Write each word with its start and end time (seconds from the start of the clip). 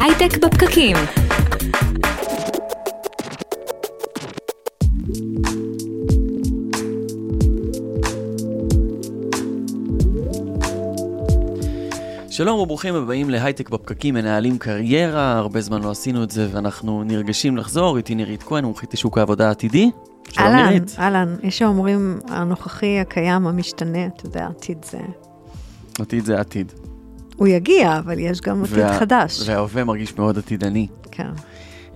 הייטק 0.00 0.38
בפקקים. 0.44 0.96
שלום 12.30 12.60
וברוכים 12.60 12.94
הבאים 12.94 13.30
להייטק 13.30 13.70
בפקקים, 13.70 14.14
מנהלים 14.14 14.58
קריירה, 14.58 15.38
הרבה 15.38 15.60
זמן 15.60 15.82
לא 15.82 15.90
עשינו 15.90 16.22
את 16.22 16.30
זה 16.30 16.48
ואנחנו 16.52 17.04
נרגשים 17.04 17.56
לחזור, 17.56 17.96
איתי 17.96 18.14
נירית 18.14 18.42
כהן, 18.42 18.64
מומחית 18.64 18.94
לשוק 18.94 19.18
העבודה 19.18 19.48
העתידי. 19.48 19.90
שלום 20.30 20.46
אהלן, 20.46 20.68
נירית. 20.68 20.96
אהלן, 20.98 21.36
יש 21.42 21.58
שאומרים 21.58 22.18
הנוכחי, 22.28 23.00
הקיים, 23.00 23.46
המשתנה, 23.46 24.06
אתה 24.06 24.26
יודע, 24.26 24.46
עתיד 24.46 24.84
זה... 24.84 24.98
עתיד 25.98 26.24
זה 26.24 26.40
עתיד. 26.40 26.72
הוא 27.40 27.48
יגיע, 27.48 27.98
אבל 27.98 28.18
יש 28.18 28.40
גם 28.40 28.64
עתיד 28.64 28.78
וה- 28.78 28.98
חדש. 28.98 29.48
וההווה 29.48 29.84
מרגיש 29.84 30.18
מאוד 30.18 30.38
עתידני. 30.38 30.86
כן. 31.10 31.28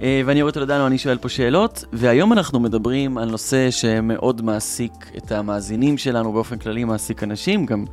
אה, 0.02 0.22
ואני 0.26 0.42
אורי 0.42 0.52
טולדנו, 0.52 0.86
אני 0.86 0.98
שואל 0.98 1.18
פה 1.18 1.28
שאלות, 1.28 1.84
והיום 1.92 2.32
אנחנו 2.32 2.60
מדברים 2.60 3.18
על 3.18 3.30
נושא 3.30 3.70
שמאוד 3.70 4.42
מעסיק 4.42 4.92
את 5.16 5.32
המאזינים 5.32 5.98
שלנו, 5.98 6.32
באופן 6.32 6.58
כללי 6.58 6.84
מעסיק 6.84 7.22
אנשים, 7.22 7.66
גם 7.66 7.84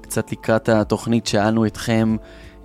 קצת 0.00 0.32
לקראת 0.32 0.68
התוכנית 0.68 1.26
שאלנו 1.26 1.66
אתכם, 1.66 2.16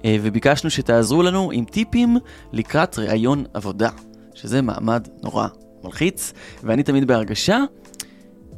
אה, 0.06 0.16
וביקשנו 0.22 0.70
שתעזרו 0.70 1.24
לנו 1.24 1.52
עם 1.54 1.66
טיפים 1.66 2.18
לקראת 2.54 3.00
ראיון 3.00 3.44
עבודה, 3.54 3.90
שזה 4.34 4.62
מעמד 4.62 5.08
נורא 5.24 5.48
מלחיץ, 5.84 6.34
ואני 6.64 6.84
תמיד 6.84 7.08
בהרגשה 7.08 7.60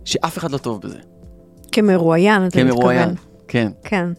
שאף 0.05 0.38
אחד 0.38 0.51
לא 0.51 0.57
טוב 0.57 0.81
בזה. 0.81 0.98
כמרואיין, 1.71 2.48
אתה 2.48 2.63
מתכוון. 2.63 2.77
כמרואיין, 2.77 3.09
כן. 3.47 3.71
כן. 3.83 4.09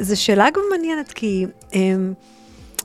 זו 0.00 0.20
שאלה 0.20 0.46
גם 0.54 0.62
מעניינת, 0.70 1.12
כי 1.12 1.46
אמ, 1.72 2.12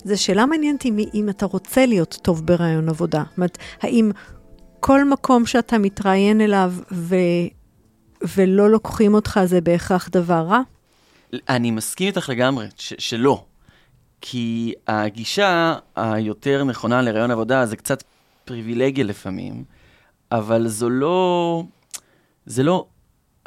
זו 0.03 0.23
שאלה 0.23 0.45
מעניינת 0.45 0.85
אם, 0.85 0.98
אם 1.13 1.30
אתה 1.30 1.45
רוצה 1.45 1.85
להיות 1.85 2.20
טוב 2.22 2.45
ברעיון 2.45 2.89
עבודה. 2.89 3.23
זאת 3.30 3.38
אומרת, 3.38 3.58
האם 3.81 4.11
כל 4.80 5.09
מקום 5.09 5.45
שאתה 5.45 5.78
מתראיין 5.78 6.41
אליו 6.41 6.73
ו, 6.91 7.16
ולא 8.38 8.69
לוקחים 8.69 9.14
אותך 9.14 9.39
זה 9.45 9.61
בהכרח 9.61 10.09
דבר 10.09 10.45
רע? 10.50 10.61
אני 11.50 11.72
מסכים 11.72 12.08
איתך 12.08 12.30
לגמרי, 12.30 12.67
ש- 12.78 12.94
שלא. 12.97 13.44
כי 14.22 14.73
הגישה 14.88 15.75
היותר 15.95 16.63
נכונה 16.63 17.02
לרעיון 17.02 17.31
עבודה 17.31 17.66
זה 17.66 17.75
קצת 17.75 18.03
פריבילגיה 18.45 19.03
לפעמים, 19.03 19.63
אבל 20.31 20.67
זו 20.67 20.89
לא... 20.89 21.63
זה 22.45 22.63
לא 22.63 22.86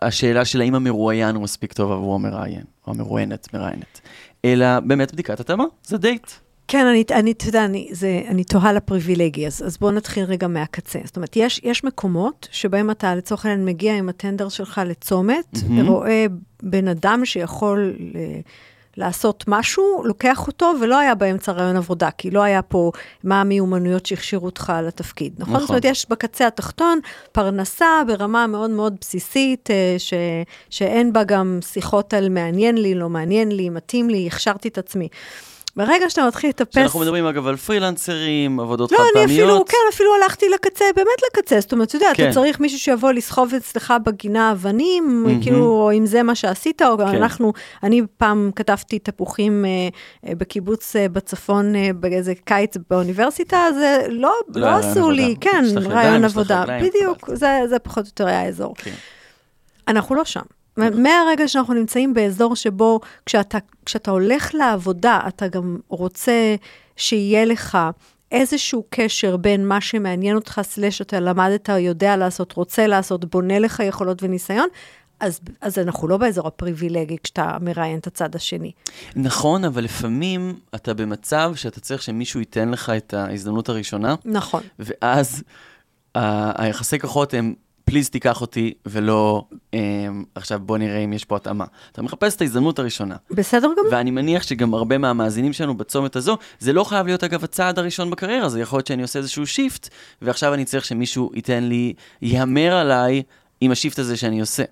השאלה 0.03 0.45
של 0.45 0.61
האם 0.61 0.75
המרואיין 0.75 1.35
הוא 1.35 1.43
מספיק 1.43 1.73
טוב 1.73 1.93
עבור 1.93 2.15
המראיין, 2.15 2.65
או 2.87 2.93
המרואיינת, 2.93 3.55
מראיינת, 3.55 4.01
אלא 4.45 4.81
באמת 4.81 5.13
בדיקת 5.13 5.41
התאמה, 5.41 5.65
זה 5.85 5.99
דייט. 5.99 6.31
כן, 6.69 6.87
אני, 6.87 7.05
אני, 7.11 7.33
אתה 7.33 7.49
יודע, 7.49 7.65
אני, 7.65 7.89
זה, 7.93 8.23
אני 8.29 8.45
תוהה 8.45 8.73
לפריבילגיה, 8.73 9.47
אז, 9.47 9.63
אז 9.67 9.77
בואו 9.79 9.91
נתחיל 9.91 10.25
רגע 10.25 10.47
מהקצה. 10.47 10.99
זאת 11.05 11.17
אומרת, 11.17 11.37
יש, 11.37 11.61
יש 11.65 11.85
מקומות 11.85 12.49
שבהם 12.51 12.91
אתה 12.91 13.15
לצורך 13.15 13.47
העניין 13.47 13.65
מגיע 13.65 13.97
עם 13.97 14.09
הטנדר 14.09 14.49
שלך 14.49 14.81
לצומת, 14.87 15.59
מהמם. 15.69 15.89
ורואה 15.89 16.27
בן 16.63 16.89
אדם 16.89 17.25
שיכול 17.25 17.95
ל, 17.99 18.19
לעשות 18.97 19.45
משהו, 19.49 20.03
לוקח 20.05 20.47
אותו, 20.47 20.73
ולא 20.81 20.99
היה 20.99 21.15
באמצע 21.15 21.53
רעיון 21.53 21.77
עבודה, 21.77 22.11
כי 22.11 22.31
לא 22.31 22.43
היה 22.43 22.63
פה 22.63 22.93
מה 23.25 23.41
המיומנויות 23.41 24.07
שהכשירו 24.07 24.47
אותך 24.47 24.73
לתפקיד, 24.83 25.33
נכון? 25.39 25.53
נכון. 25.55 25.61
זאת 25.61 25.69
אומרת, 25.69 25.85
יש 25.85 26.07
בקצה 26.11 26.47
התחתון 26.47 26.99
פרנסה 27.33 28.03
ברמה 28.07 28.47
מאוד 28.47 28.71
מאוד 28.71 28.97
בסיסית, 29.01 29.71
אה, 29.71 29.95
ש, 29.99 30.15
שאין 30.71 31.13
בה 31.13 31.25
גם 31.25 31.59
שיחות 31.63 32.15
על 32.15 32.29
מעניין 32.29 32.79
לי, 32.79 32.95
לא 32.95 33.09
מעניין 33.09 33.53
לי, 33.53 33.69
מתאים 33.69 34.11
לי, 34.11 34.27
הכשרתי 34.27 34.69
את 34.69 34.79
עצמי. 34.79 35.09
ברגע 35.77 36.11
שאתה 36.11 36.27
מתחיל 36.27 36.51
לטפס... 36.51 36.69
כשאנחנו 36.71 37.01
מדברים 37.01 37.27
אגב 37.27 37.47
על 37.47 37.57
פרילנסרים, 37.57 38.61
עבודות 38.61 38.93
לא, 38.93 38.97
חד 38.97 39.05
אני 39.17 39.25
אפילו, 39.25 39.47
פעמיות. 39.47 39.69
כן, 39.69 39.77
אפילו 39.93 40.11
הלכתי 40.15 40.49
לקצה, 40.49 40.85
באמת 40.97 41.09
לקצה. 41.31 41.61
זאת 41.61 41.73
אומרת, 41.73 41.89
אתה 41.89 41.97
יודע, 41.97 42.07
כן. 42.15 42.25
אתה 42.25 42.35
צריך 42.35 42.61
מישהו 42.61 42.79
שיבוא 42.79 43.13
לסחוב 43.13 43.55
אצלך 43.55 43.95
בגינה 44.05 44.53
אבנים, 44.53 45.23
מהמם. 45.23 45.43
כאילו, 45.43 45.91
אם 45.95 46.07
זה 46.07 46.23
מה 46.23 46.35
שעשית, 46.35 46.83
או 46.83 46.99
כן. 46.99 47.05
אנחנו, 47.05 47.53
אני 47.83 48.03
פעם 48.17 48.51
כתבתי 48.57 48.99
תפוחים 48.99 49.65
אה, 49.65 49.71
אה, 50.29 50.35
בקיבוץ 50.35 50.97
אה, 50.97 51.09
בצפון 51.09 51.77
אה, 51.77 51.91
באיזה 51.95 52.33
קיץ 52.45 52.75
באוניברסיטה, 52.91 53.57
אז 53.57 53.77
אה, 53.77 53.99
לא, 54.09 54.33
לא 54.49 54.61
לא 54.61 54.67
רעיון 54.67 54.91
עשו 54.91 55.11
לי, 55.11 55.23
עבודה. 55.23 55.41
כן, 55.41 55.65
לך 55.65 55.85
ידיים, 55.85 55.91
רעיון 55.93 56.25
עבודה. 56.25 56.65
בדיוק. 56.83 57.31
זה 57.35 57.61
זה 57.69 57.79
פחות 57.79 58.05
או 58.05 58.09
יותר 58.09 58.27
היה 58.27 58.41
האזור. 58.41 58.75
כן. 58.77 58.95
אנחנו 59.89 60.15
לא 60.15 60.25
שם. 60.25 60.62
מהרגע 60.77 61.49
שאנחנו 61.49 61.75
נמצאים 61.75 62.15
באזור 62.15 62.57
שבו 62.57 63.01
כשאתה, 63.27 63.59
כשאתה 63.87 64.11
הולך 64.11 64.55
לעבודה, 64.55 65.21
אתה 65.29 65.49
גם 65.49 65.79
רוצה 65.89 66.55
שיהיה 66.97 67.45
לך 67.45 67.79
איזשהו 68.33 68.85
קשר 68.91 69.37
בין 69.37 69.67
מה 69.69 69.81
שמעניין 69.81 70.37
אותך, 70.37 70.61
סלש 70.65 71.01
אתה 71.03 71.21
למדת, 71.21 71.69
יודע 71.69 72.17
לעשות, 72.17 72.53
רוצה 72.53 72.87
לעשות, 72.87 73.25
בונה 73.25 73.59
לך 73.59 73.81
יכולות 73.81 74.23
וניסיון, 74.23 74.69
אז, 75.21 75.41
אז 75.61 75.79
אנחנו 75.79 76.09
לא 76.09 76.17
באזור 76.17 76.47
הפריבילגי 76.47 77.17
כשאתה 77.23 77.57
מראיין 77.61 77.99
את 77.99 78.07
הצד 78.07 78.35
השני. 78.37 78.73
נכון, 79.17 79.65
אבל 79.65 79.85
לפעמים 79.85 80.59
אתה 80.75 80.95
במצב 80.95 81.53
שאתה 81.57 81.81
צריך 81.81 82.03
שמישהו 82.03 82.41
ייתן 82.41 82.69
לך 82.69 82.91
את 82.97 83.15
ההזדמנות 83.15 83.69
הראשונה, 83.69 84.15
נכון. 84.25 84.63
ואז 84.79 85.43
ה- 86.15 86.63
היחסי 86.65 86.99
כוחות 86.99 87.35
הם, 87.35 87.55
please 87.93 88.11
תיקח 88.11 88.41
אותי, 88.41 88.75
ולא 88.87 89.45
um, 89.51 89.77
עכשיו 90.35 90.61
בוא 90.63 90.79
נראה 90.79 90.99
אם 90.99 91.13
יש 91.13 91.25
פה 91.25 91.37
התאמה. 91.37 91.65
אתה 91.93 92.03
מחפש 92.03 92.37
את 92.37 92.41
ההזדמנות 92.41 92.79
הראשונה. 92.79 93.17
בסדר 93.31 93.69
גמור. 93.79 93.93
ואני 93.93 94.11
מניח 94.11 94.43
שגם 94.43 94.75
הרבה 94.75 94.99
מהמאזינים 94.99 95.53
שלנו 95.53 95.77
בצומת 95.77 96.17
הזו, 96.17 96.37
זה 96.59 96.73
לא 96.73 96.85
חייב 96.85 97.07
להיות 97.07 97.25
אגב 97.25 97.45
הצעד 97.45 97.79
הראשון 97.79 98.11
בקריירה, 98.11 98.49
זה 98.49 98.61
יכול 98.61 98.77
להיות 98.77 98.87
שאני 98.87 99.03
עושה 99.03 99.19
איזשהו 99.19 99.47
shift, 99.47 99.89
ועכשיו 100.23 100.55
אני 100.55 100.65
צריך 100.65 100.85
שמישהו 100.85 101.31
ייתן 101.35 101.65
לי, 101.65 101.93
יהמר 102.23 102.75
עליי 102.75 103.23
עם 103.61 103.71
ה 103.71 103.75
shift 103.75 103.99
הזה 103.99 104.17
שאני 104.17 104.41
עושה. 104.41 104.63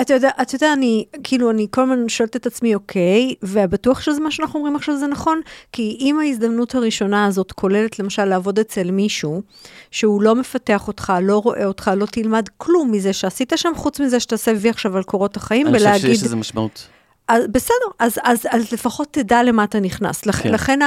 אתה 0.00 0.14
יודע, 0.14 0.30
אתה 0.42 0.54
יודע, 0.54 0.72
אני, 0.72 1.04
כאילו, 1.24 1.50
אני 1.50 1.66
כל 1.70 1.82
הזמן 1.82 2.08
שואלת 2.08 2.36
את 2.36 2.46
עצמי, 2.46 2.74
אוקיי, 2.74 3.34
ובטוח 3.42 4.00
שזה 4.00 4.20
מה 4.20 4.30
שאנחנו 4.30 4.58
אומרים 4.58 4.76
עכשיו 4.76 4.96
זה 4.96 5.06
נכון, 5.06 5.40
כי 5.72 5.96
אם 6.00 6.18
ההזדמנות 6.20 6.74
הראשונה 6.74 7.26
הזאת 7.26 7.52
כוללת 7.52 7.98
למשל 7.98 8.24
לעבוד 8.24 8.58
אצל 8.58 8.90
מישהו, 8.90 9.42
שהוא 9.90 10.22
לא 10.22 10.34
מפתח 10.34 10.88
אותך, 10.88 11.12
לא 11.22 11.38
רואה 11.38 11.64
אותך, 11.64 11.90
לא 11.96 12.06
תלמד 12.06 12.48
כלום 12.56 12.92
מזה 12.92 13.12
שעשית 13.12 13.52
שם, 13.56 13.72
חוץ 13.76 14.00
מזה 14.00 14.20
שתעשה 14.20 14.52
וי 14.56 14.70
עכשיו 14.70 14.96
על 14.96 15.02
קורות 15.02 15.36
החיים, 15.36 15.66
אני 15.66 15.74
חושב 15.78 15.86
ולהגיד, 15.86 16.14
שיש 16.14 16.24
לזה 16.24 16.36
משמעות. 16.36 16.88
אז, 17.28 17.44
בסדר, 17.52 17.86
אז, 17.98 18.18
אז, 18.22 18.46
אז 18.50 18.72
לפחות 18.72 19.08
תדע 19.10 19.42
למה 19.42 19.64
אתה 19.64 19.80
נכנס. 19.80 20.26
לכ, 20.26 20.42
כן. 20.42 20.52
לכן, 20.52 20.78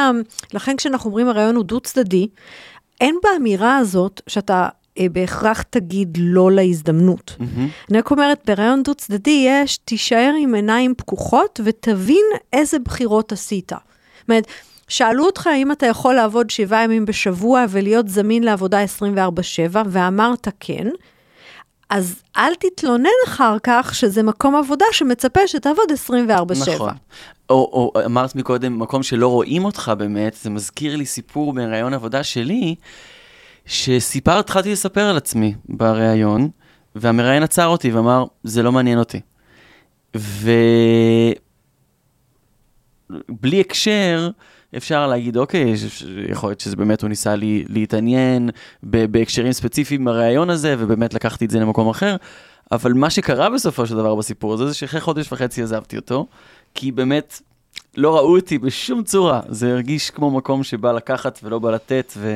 לכן 0.53 0.75
כשאנחנו 0.77 1.09
אומרים 1.09 1.27
הרעיון 1.27 1.55
הוא 1.55 1.63
דו-צדדי, 1.63 2.27
אין 3.01 3.15
באמירה 3.23 3.77
הזאת 3.77 4.21
שאתה 4.27 4.67
בהכרח 5.11 5.61
תגיד 5.61 6.17
לא 6.21 6.51
להזדמנות. 6.51 7.35
מהמם. 7.39 7.69
אני 7.89 7.97
רק 7.97 8.11
אומרת, 8.11 8.41
ברעיון 8.45 8.83
דו-צדדי 8.83 9.45
יש, 9.47 9.77
תישאר 9.77 10.33
עם 10.39 10.55
עיניים 10.55 10.93
פקוחות 10.97 11.59
ותבין 11.63 12.25
איזה 12.53 12.79
בחירות 12.79 13.31
עשית. 13.31 13.71
זאת 13.71 14.29
אומרת, 14.29 14.47
שאלו 14.87 15.25
אותך 15.25 15.49
אם 15.55 15.71
אתה 15.71 15.85
יכול 15.85 16.15
לעבוד 16.15 16.49
שבעה 16.49 16.83
ימים 16.83 17.05
בשבוע 17.05 17.65
ולהיות 17.69 18.09
זמין 18.09 18.43
לעבודה 18.43 18.83
24/7, 18.83 19.77
ואמרת 19.89 20.47
כן, 20.59 20.87
אז 21.89 22.21
אל 22.37 22.55
תתלונן 22.55 23.09
אחר 23.27 23.57
כך 23.63 23.95
שזה 23.95 24.23
מקום 24.23 24.55
עבודה 24.55 24.85
שמצפה 24.91 25.47
שתעבוד 25.47 25.91
24/7. 25.91 26.73
נכון. 26.73 26.93
או, 27.49 27.55
או 27.95 28.05
אמרת 28.05 28.35
מקודם, 28.35 28.79
מקום 28.79 29.03
שלא 29.03 29.27
רואים 29.27 29.65
אותך 29.65 29.91
באמת, 29.97 30.37
זה 30.41 30.49
מזכיר 30.49 30.95
לי 30.95 31.05
סיפור 31.05 31.53
בראיון 31.53 31.93
עבודה 31.93 32.23
שלי, 32.23 32.75
שסיפר, 33.65 34.39
התחלתי 34.39 34.71
לספר 34.71 35.01
על 35.01 35.17
עצמי 35.17 35.55
בראיון, 35.69 36.49
והמראיין 36.95 37.43
עצר 37.43 37.67
אותי 37.67 37.91
ואמר, 37.91 38.25
זה 38.43 38.63
לא 38.63 38.71
מעניין 38.71 38.99
אותי. 38.99 39.19
ובלי 40.15 41.35
הקשר, 43.59 44.29
אפשר 44.77 45.07
להגיד, 45.07 45.37
אוקיי, 45.37 45.73
יכול 46.29 46.49
להיות 46.49 46.59
שזה 46.59 46.75
באמת 46.75 47.01
הוא 47.01 47.09
ניסה 47.09 47.35
לי, 47.35 47.65
להתעניין 47.69 48.49
בהקשרים 48.83 49.51
ספציפיים 49.51 50.05
בראיון 50.05 50.49
הזה, 50.49 50.75
ובאמת 50.79 51.13
לקחתי 51.13 51.45
את 51.45 51.49
זה 51.49 51.59
למקום 51.59 51.89
אחר, 51.89 52.15
אבל 52.71 52.93
מה 52.93 53.09
שקרה 53.09 53.49
בסופו 53.49 53.87
של 53.87 53.95
דבר 53.95 54.15
בסיפור 54.15 54.53
הזה, 54.53 54.67
זה 54.67 54.73
שאחרי 54.73 55.01
חודש 55.01 55.31
וחצי 55.31 55.63
עזבתי 55.63 55.95
אותו, 55.95 56.27
כי 56.73 56.91
באמת 56.91 57.41
לא 57.97 58.15
ראו 58.15 58.35
אותי 58.35 58.57
בשום 58.57 59.03
צורה, 59.03 59.41
זה 59.49 59.71
הרגיש 59.71 60.09
כמו 60.09 60.31
מקום 60.31 60.63
שבא 60.63 60.91
לקחת 60.91 61.39
ולא 61.43 61.59
בא 61.59 61.71
לתת, 61.71 62.13
ו- 62.17 62.35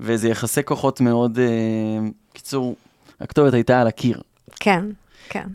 וזה 0.00 0.28
יחסי 0.28 0.62
כוחות 0.64 1.00
מאוד, 1.00 1.38
אה, 1.38 2.08
קיצור, 2.32 2.76
הכתובת 3.20 3.54
הייתה 3.54 3.80
על 3.80 3.86
הקיר. 3.86 4.20
כן, 4.60 4.84
כן. 5.28 5.46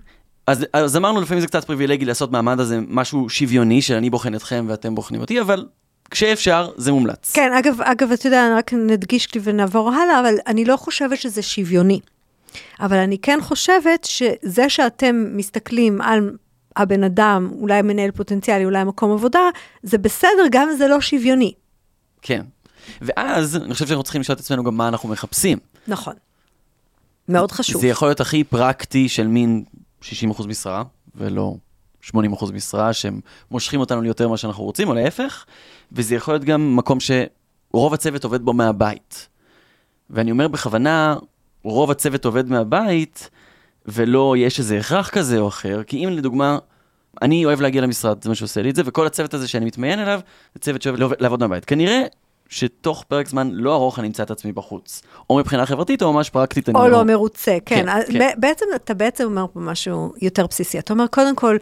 אז, 0.47 0.65
אז 0.73 0.97
אמרנו, 0.97 1.21
לפעמים 1.21 1.41
זה 1.41 1.47
קצת 1.47 1.63
פריבילגי 1.63 2.05
לעשות 2.05 2.31
מעמד 2.31 2.59
הזה 2.59 2.79
משהו 2.87 3.29
שוויוני, 3.29 3.81
שאני 3.81 4.09
בוחן 4.09 4.35
אתכם 4.35 4.65
ואתם 4.69 4.95
בוחנים 4.95 5.21
אותי, 5.21 5.41
אבל 5.41 5.65
כשאפשר, 6.11 6.71
זה 6.75 6.91
מומלץ. 6.91 7.31
כן, 7.33 7.53
אגב, 7.53 7.81
אגב, 7.81 8.11
אתה 8.11 8.27
יודע, 8.27 8.55
רק 8.57 8.73
נדגיש 8.73 9.35
לי 9.35 9.41
ונעבור 9.43 9.91
הלאה, 9.91 10.19
אבל 10.19 10.35
אני 10.47 10.65
לא 10.65 10.77
חושבת 10.77 11.17
שזה 11.17 11.41
שוויוני. 11.41 11.99
אבל 12.79 12.97
אני 12.97 13.17
כן 13.17 13.39
חושבת 13.41 14.03
שזה 14.03 14.69
שאתם 14.69 15.25
מסתכלים 15.35 16.01
על 16.01 16.31
הבן 16.75 17.03
אדם, 17.03 17.51
אולי 17.59 17.81
מנהל 17.81 18.11
פוטנציאלי, 18.11 18.65
אולי 18.65 18.83
מקום 18.83 19.11
עבודה, 19.11 19.39
זה 19.83 19.97
בסדר, 19.97 20.43
גם 20.51 20.69
אם 20.69 20.75
זה 20.75 20.87
לא 20.87 21.01
שוויוני. 21.01 21.53
כן. 22.21 22.41
ואז 23.01 23.55
אני 23.55 23.73
חושב 23.73 23.87
שאנחנו 23.87 24.03
צריכים 24.03 24.21
לשאול 24.21 24.35
את 24.35 24.39
עצמנו 24.39 24.63
גם 24.63 24.77
מה 24.77 24.87
אנחנו 24.87 25.09
מחפשים. 25.09 25.57
נכון. 25.87 26.13
מאוד 27.29 27.51
חשוב. 27.51 27.81
זה 27.81 27.87
יכול 27.87 28.07
להיות 28.07 28.21
הכי 28.21 28.43
פרקטי 28.43 29.09
של 29.09 29.27
מין 29.27 29.63
60% 30.01 30.47
משרה, 30.47 30.83
ולא 31.15 31.55
80% 32.11 32.15
משרה, 32.53 32.93
שהם 32.93 33.19
מושכים 33.51 33.79
אותנו 33.79 34.01
ליותר 34.01 34.27
ממה 34.27 34.37
שאנחנו 34.37 34.63
רוצים, 34.63 34.87
או 34.87 34.93
להפך, 34.93 35.45
וזה 35.91 36.15
יכול 36.15 36.33
להיות 36.33 36.43
גם 36.43 36.75
מקום 36.75 36.97
שרוב 36.99 37.93
הצוות 37.93 38.23
עובד 38.23 38.41
בו 38.41 38.53
מהבית. 38.53 39.27
ואני 40.09 40.31
אומר 40.31 40.47
בכוונה, 40.47 41.17
רוב 41.63 41.91
הצוות 41.91 42.25
עובד 42.25 42.49
מהבית, 42.49 43.29
ולא 43.85 44.35
יש 44.37 44.59
איזה 44.59 44.77
הכרח 44.77 45.09
כזה 45.09 45.39
או 45.39 45.47
אחר, 45.47 45.83
כי 45.83 46.05
אם 46.05 46.09
לדוגמה, 46.09 46.57
אני 47.21 47.45
אוהב 47.45 47.61
להגיע 47.61 47.81
למשרד, 47.81 48.23
זה 48.23 48.29
מה 48.29 48.35
שעושה 48.35 48.61
לי 48.61 48.69
את 48.69 48.75
זה, 48.75 48.81
וכל 48.85 49.07
הצוות 49.07 49.33
הזה 49.33 49.47
שאני 49.47 49.65
מתמיין 49.65 49.99
אליו, 49.99 50.19
זה 50.53 50.59
צוות 50.61 50.81
שאוהב 50.81 51.13
לעבוד 51.19 51.39
מהבית. 51.39 51.65
כנראה 51.65 52.03
שתוך 52.49 53.03
פרק 53.07 53.27
זמן 53.27 53.49
לא 53.51 53.73
ארוך 53.73 53.99
אני 53.99 54.07
אמצא 54.07 54.23
את 54.23 54.31
עצמי 54.31 54.51
בחוץ. 54.51 55.01
או 55.29 55.37
מבחינה 55.37 55.65
חברתית, 55.65 56.01
או 56.01 56.13
ממש 56.13 56.29
פרקטית. 56.29 56.69
או 56.69 56.83
אני 56.83 56.91
לא 56.91 57.03
מרוצה, 57.03 57.57
כן. 57.65 57.85
כן, 57.85 58.13
כן. 58.19 58.29
בעצם, 58.37 58.65
אתה 58.75 58.93
בעצם 58.93 59.23
אומר 59.23 59.45
פה 59.53 59.59
משהו 59.59 60.13
יותר 60.21 60.47
בסיסי. 60.47 60.79
אתה 60.79 60.93
אומר, 60.93 61.07
קודם 61.07 61.35
כל, 61.35 61.57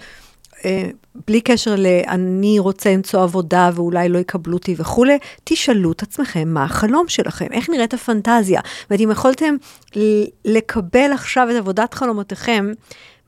בלי 1.27 1.41
קשר 1.41 1.75
ל"אני 1.77 2.59
רוצה 2.59 2.93
למצוא 2.93 3.23
עבודה 3.23 3.69
ואולי 3.75 4.09
לא 4.09 4.19
יקבלו 4.19 4.53
אותי" 4.53 4.75
וכולי, 4.77 5.17
תשאלו 5.43 5.91
את 5.91 6.01
עצמכם 6.01 6.47
מה 6.47 6.63
החלום 6.63 7.07
שלכם, 7.07 7.47
איך 7.51 7.69
נראית 7.69 7.93
הפנטזיה. 7.93 8.61
זאת 8.81 8.89
אומרת, 8.89 9.01
אם 9.01 9.11
יכולתם 9.11 9.55
לקבל 10.45 11.11
עכשיו 11.13 11.47
את 11.51 11.55
עבודת 11.55 11.93
חלומותיכם, 11.93 12.71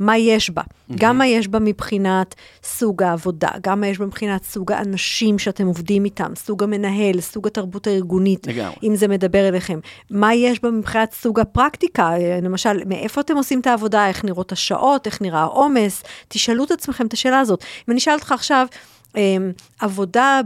מה 0.06 0.18
יש 0.18 0.50
בה. 0.50 0.62
גם 0.96 1.18
מה 1.18 1.28
יש 1.28 1.48
בה 1.48 1.60
מבחינת 1.60 2.36
סוג 2.64 3.04
העבודה, 3.04 3.50
גם 3.62 3.82
מה 3.82 3.88
יש 3.88 3.98
בה 3.98 4.06
מבחינת 4.06 4.44
סוג 4.44 4.72
האנשים 4.72 5.40
שאתם 5.40 5.68
עובדים 5.68 6.06
איתם, 6.06 6.32
סוג 6.36 6.64
המנהל, 6.64 7.22
סוג 7.22 7.48
התרבות 7.48 7.88
הארגונית, 7.88 8.48
לגמרי. 8.48 8.76
אם 8.84 8.96
זה 8.96 9.08
מדבר 9.08 9.48
אליכם. 9.48 9.80
מה 10.10 10.34
יש 10.34 10.64
בה 10.64 10.72
מבחינת 10.72 11.14
סוג 11.14 11.40
הפרקטיקה, 11.40 12.12
אה, 12.12 12.40
למשל, 12.42 12.84
מאיפה 12.86 13.22
אתם 13.22 13.38
עושים 13.38 13.60
את 13.60 13.68
העבודה, 13.68 14.08
איך 14.08 14.26
נראות 14.26 14.52
השעות, 14.52 15.06
איך 15.06 15.22
נראה 15.22 15.40
העומס, 15.40 16.04
תשאלו 16.28 16.64
את 16.64 16.72
עצמכם 16.72 17.08
את 17.08 17.14
השאלה 17.14 17.40
הזאת. 17.40 17.64
אם 17.88 17.92
אני 17.92 17.98
אשאל 17.98 18.14
אותך 18.14 18.32
עכשיו, 18.32 18.68
אמ, 19.16 19.52
עבודה 19.80 20.42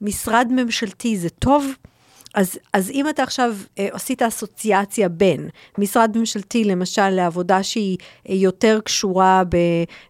במשרד 0.00 0.48
ממשלתי 0.50 1.16
זה 1.16 1.28
טוב? 1.28 1.72
אז, 2.34 2.58
אז 2.72 2.90
אם 2.90 3.08
אתה 3.08 3.22
עכשיו 3.22 3.54
אה, 3.78 3.88
עשית 3.92 4.22
אסוציאציה 4.22 5.08
בין 5.08 5.48
משרד 5.78 6.18
ממשלתי, 6.18 6.64
למשל, 6.64 7.08
לעבודה 7.08 7.62
שהיא 7.62 7.98
אה, 8.28 8.34
יותר 8.34 8.80
קשורה 8.84 9.42
ב, 9.48 9.56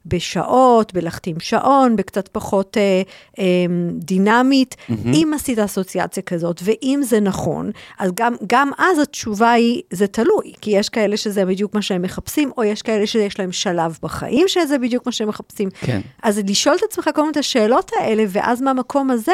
בשעות, 0.06 0.92
בלהחתים 0.92 1.40
שעון, 1.40 1.96
בקצת 1.96 2.28
פחות 2.28 2.76
אה, 2.76 3.02
אה, 3.38 3.44
דינמית, 3.92 4.74
mm-hmm. 4.74 4.92
אם 5.06 5.32
עשית 5.34 5.58
אסוציאציה 5.58 6.22
כזאת, 6.22 6.60
ואם 6.64 7.00
זה 7.02 7.20
נכון, 7.20 7.70
אז 7.98 8.10
גם, 8.14 8.34
גם 8.46 8.70
אז 8.78 8.98
התשובה 8.98 9.50
היא, 9.50 9.82
זה 9.90 10.06
תלוי, 10.06 10.52
כי 10.60 10.70
יש 10.70 10.88
כאלה 10.88 11.16
שזה 11.16 11.44
בדיוק 11.44 11.74
מה 11.74 11.82
שהם 11.82 12.02
מחפשים, 12.02 12.50
או 12.56 12.64
יש 12.64 12.82
כאלה 12.82 13.06
שיש 13.06 13.38
להם 13.38 13.52
שלב 13.52 13.98
בחיים 14.02 14.48
שזה 14.48 14.78
בדיוק 14.78 15.06
מה 15.06 15.12
שהם 15.12 15.28
מחפשים. 15.28 15.68
כן. 15.80 16.00
אז 16.22 16.40
לשאול 16.48 16.76
את 16.76 16.82
עצמך 16.82 17.10
כל 17.14 17.20
מיני 17.20 17.32
את 17.32 17.36
השאלות 17.36 17.90
האלה, 18.00 18.24
ואז 18.28 18.62
מהמקום 18.62 19.10
הזה, 19.10 19.32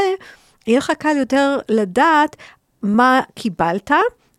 יהיה 0.67 0.79
לך 0.79 0.93
קל 0.99 1.17
יותר 1.17 1.59
לדעת 1.69 2.37
מה 2.83 3.21
קיבלת, 3.35 3.91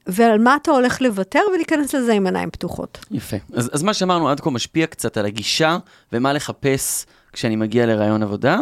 ועל 0.07 0.39
מה 0.39 0.55
אתה 0.55 0.71
הולך 0.71 1.01
לוותר, 1.01 1.39
ולהיכנס 1.53 1.95
לזה 1.95 2.13
עם 2.13 2.25
עיניים 2.25 2.49
פתוחות. 2.51 3.05
יפה. 3.11 3.37
אז, 3.53 3.69
אז 3.73 3.83
מה 3.83 3.93
שאמרנו 3.93 4.29
עד 4.29 4.39
כה 4.39 4.49
משפיע 4.49 4.87
קצת 4.87 5.17
על 5.17 5.25
הגישה 5.25 5.77
ומה 6.13 6.33
לחפש 6.33 7.05
כשאני 7.33 7.55
מגיע 7.55 7.85
לראיון 7.85 8.23
עבודה. 8.23 8.59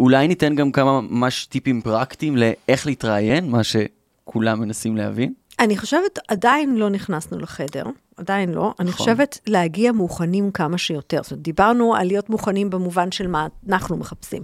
אולי 0.00 0.28
ניתן 0.28 0.54
גם 0.54 0.72
כמה 0.72 1.00
ממש 1.00 1.46
טיפים 1.46 1.82
פרקטיים 1.82 2.36
לאיך 2.36 2.86
להתראיין, 2.86 3.50
מה 3.50 3.60
שכולם 3.64 4.60
מנסים 4.60 4.96
להבין. 4.96 5.32
אני 5.60 5.76
חושבת, 5.78 6.18
עדיין 6.28 6.76
לא 6.76 6.90
נכנסנו 6.90 7.38
לחדר, 7.38 7.84
עדיין 8.16 8.52
לא. 8.52 8.74
אני 8.80 8.90
נכון. 8.90 8.98
חושבת 8.98 9.38
להגיע 9.46 9.92
מוכנים 9.92 10.50
כמה 10.50 10.78
שיותר. 10.78 11.22
זאת 11.22 11.32
אומרת, 11.32 11.42
דיברנו 11.42 11.94
על 11.94 12.06
להיות 12.06 12.30
מוכנים 12.30 12.70
במובן 12.70 13.12
של 13.12 13.26
מה 13.26 13.46
אנחנו 13.68 13.96
מחפשים. 13.96 14.42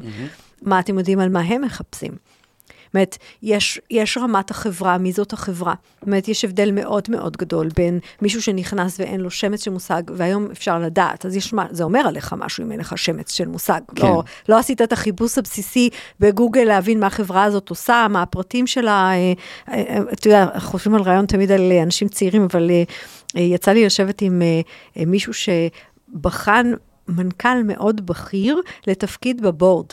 מה 0.62 0.80
אתם 0.80 0.98
יודעים 0.98 1.20
על 1.20 1.28
מה 1.28 1.40
הם 1.40 1.62
מחפשים. 1.62 2.12
זאת 2.88 2.94
אומרת, 2.94 3.16
יש, 3.42 3.80
יש 3.90 4.18
רמת 4.18 4.50
החברה, 4.50 4.98
מי 4.98 5.12
זאת 5.12 5.32
החברה. 5.32 5.74
זאת 5.94 6.06
אומרת, 6.06 6.28
יש 6.28 6.44
הבדל 6.44 6.70
מאוד 6.72 7.08
מאוד 7.08 7.36
גדול 7.36 7.68
בין 7.76 7.98
מישהו 8.22 8.42
שנכנס 8.42 9.00
ואין 9.00 9.20
לו 9.20 9.30
שמץ 9.30 9.64
של 9.64 9.70
מושג, 9.70 10.02
והיום 10.16 10.48
אפשר 10.50 10.78
לדעת, 10.78 11.26
אז 11.26 11.36
יש 11.36 11.52
מה, 11.52 11.66
זה 11.70 11.84
אומר 11.84 12.00
עליך 12.00 12.34
משהו 12.38 12.64
אם 12.64 12.72
אין 12.72 12.80
לך 12.80 12.98
שמץ 12.98 13.32
של 13.32 13.48
מושג. 13.48 13.80
כן. 13.96 14.06
לא, 14.06 14.22
לא 14.48 14.58
עשית 14.58 14.82
את 14.82 14.92
החיפוש 14.92 15.38
הבסיסי 15.38 15.90
בגוגל 16.20 16.64
להבין 16.64 17.00
מה 17.00 17.06
החברה 17.06 17.44
הזאת 17.44 17.68
עושה, 17.68 18.06
מה 18.10 18.22
הפרטים 18.22 18.66
שלה. 18.66 19.10
אה, 19.10 19.32
אה, 19.74 19.98
אתה 20.12 20.28
יודע, 20.28 20.42
אנחנו 20.42 20.70
חושבים 20.70 20.94
על 20.94 21.02
רעיון 21.02 21.26
תמיד 21.26 21.52
על 21.52 21.72
אנשים 21.82 22.08
צעירים, 22.08 22.46
אבל 22.50 22.70
אה, 22.70 23.40
יצא 23.40 23.72
לי 23.72 23.86
לשבת 23.86 24.22
עם 24.22 24.42
מישהו 25.06 25.32
שבחן 25.34 26.72
מנכ"ל 27.08 27.62
מאוד 27.64 28.06
בכיר 28.06 28.60
לתפקיד 28.86 29.42
בבורד, 29.42 29.86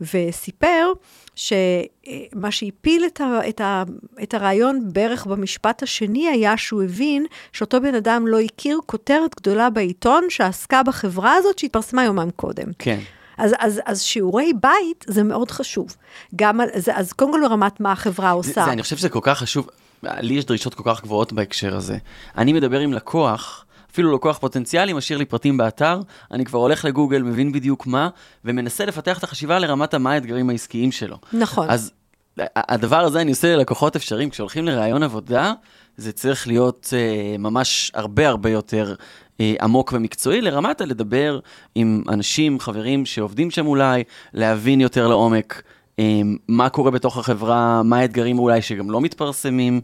וסיפר 0.00 0.92
שמה 1.34 2.50
שהפיל 2.50 3.04
את, 3.06 3.20
ה, 3.20 3.48
את, 3.48 3.60
ה, 3.60 3.82
את 4.22 4.34
הרעיון 4.34 4.80
בערך 4.92 5.26
במשפט 5.26 5.82
השני 5.82 6.28
היה 6.28 6.56
שהוא 6.56 6.82
הבין 6.82 7.26
שאותו 7.52 7.80
בן 7.80 7.94
אדם 7.94 8.26
לא 8.26 8.40
הכיר 8.40 8.78
כותרת 8.86 9.34
גדולה 9.36 9.70
בעיתון 9.70 10.24
שעסקה 10.28 10.82
בחברה 10.82 11.34
הזאת 11.34 11.58
שהתפרסמה 11.58 12.04
יומם 12.04 12.28
קודם. 12.36 12.66
כן. 12.78 12.98
אז, 13.38 13.54
אז, 13.58 13.80
אז 13.86 14.02
שיעורי 14.02 14.52
בית 14.60 15.04
זה 15.08 15.22
מאוד 15.22 15.50
חשוב. 15.50 15.96
גם 16.36 16.60
על, 16.60 16.68
זה, 16.76 16.96
אז 16.96 17.12
קודם 17.12 17.32
כל 17.32 17.40
ברמת 17.48 17.80
מה 17.80 17.92
החברה 17.92 18.30
עושה. 18.30 18.52
זה, 18.52 18.64
זה, 18.64 18.72
אני 18.72 18.82
חושב 18.82 18.96
שזה 18.96 19.08
כל 19.08 19.20
כך 19.22 19.38
חשוב, 19.38 19.68
לי 20.02 20.34
יש 20.34 20.44
דרישות 20.44 20.74
כל 20.74 20.82
כך 20.86 21.02
גבוהות 21.02 21.32
בהקשר 21.32 21.76
הזה. 21.76 21.98
אני 22.36 22.52
מדבר 22.52 22.80
עם 22.80 22.92
לקוח, 22.92 23.64
אפילו 23.92 24.14
לקוח 24.14 24.38
פוטנציאלי, 24.38 24.92
משאיר 24.92 25.18
לי 25.18 25.24
פרטים 25.24 25.56
באתר, 25.56 26.00
אני 26.30 26.44
כבר 26.44 26.58
הולך 26.58 26.84
לגוגל, 26.84 27.22
מבין 27.22 27.52
בדיוק 27.52 27.86
מה, 27.86 28.08
ומנסה 28.44 28.84
לפתח 28.84 29.18
את 29.18 29.24
החשיבה 29.24 29.58
לרמת 29.58 29.94
המה 29.94 30.12
האתגרים 30.12 30.50
העסקיים 30.50 30.92
שלו. 30.92 31.16
נכון. 31.32 31.70
אז 31.70 31.92
ה- 32.40 32.44
הדבר 32.74 33.00
הזה 33.00 33.20
אני 33.20 33.30
עושה 33.30 33.56
ללקוחות 33.56 33.96
אפשריים, 33.96 34.30
כשהולכים 34.30 34.64
לראיון 34.66 35.02
עבודה, 35.02 35.52
זה 35.96 36.12
צריך 36.12 36.46
להיות 36.46 36.90
אה, 36.96 37.36
ממש 37.38 37.92
הרבה 37.94 38.28
הרבה 38.28 38.50
יותר 38.50 38.94
אה, 39.40 39.54
עמוק 39.60 39.92
ומקצועי, 39.96 40.40
לרמת 40.40 40.80
הלדבר 40.80 41.38
עם 41.74 42.02
אנשים, 42.08 42.60
חברים 42.60 43.06
שעובדים 43.06 43.50
שם 43.50 43.66
אולי, 43.66 44.04
להבין 44.34 44.80
יותר 44.80 45.08
לעומק 45.08 45.62
אה, 45.98 46.20
מה 46.48 46.68
קורה 46.68 46.90
בתוך 46.90 47.18
החברה, 47.18 47.82
מה 47.82 47.98
האתגרים 47.98 48.38
אולי 48.38 48.62
שגם 48.62 48.90
לא 48.90 49.00
מתפרסמים. 49.00 49.80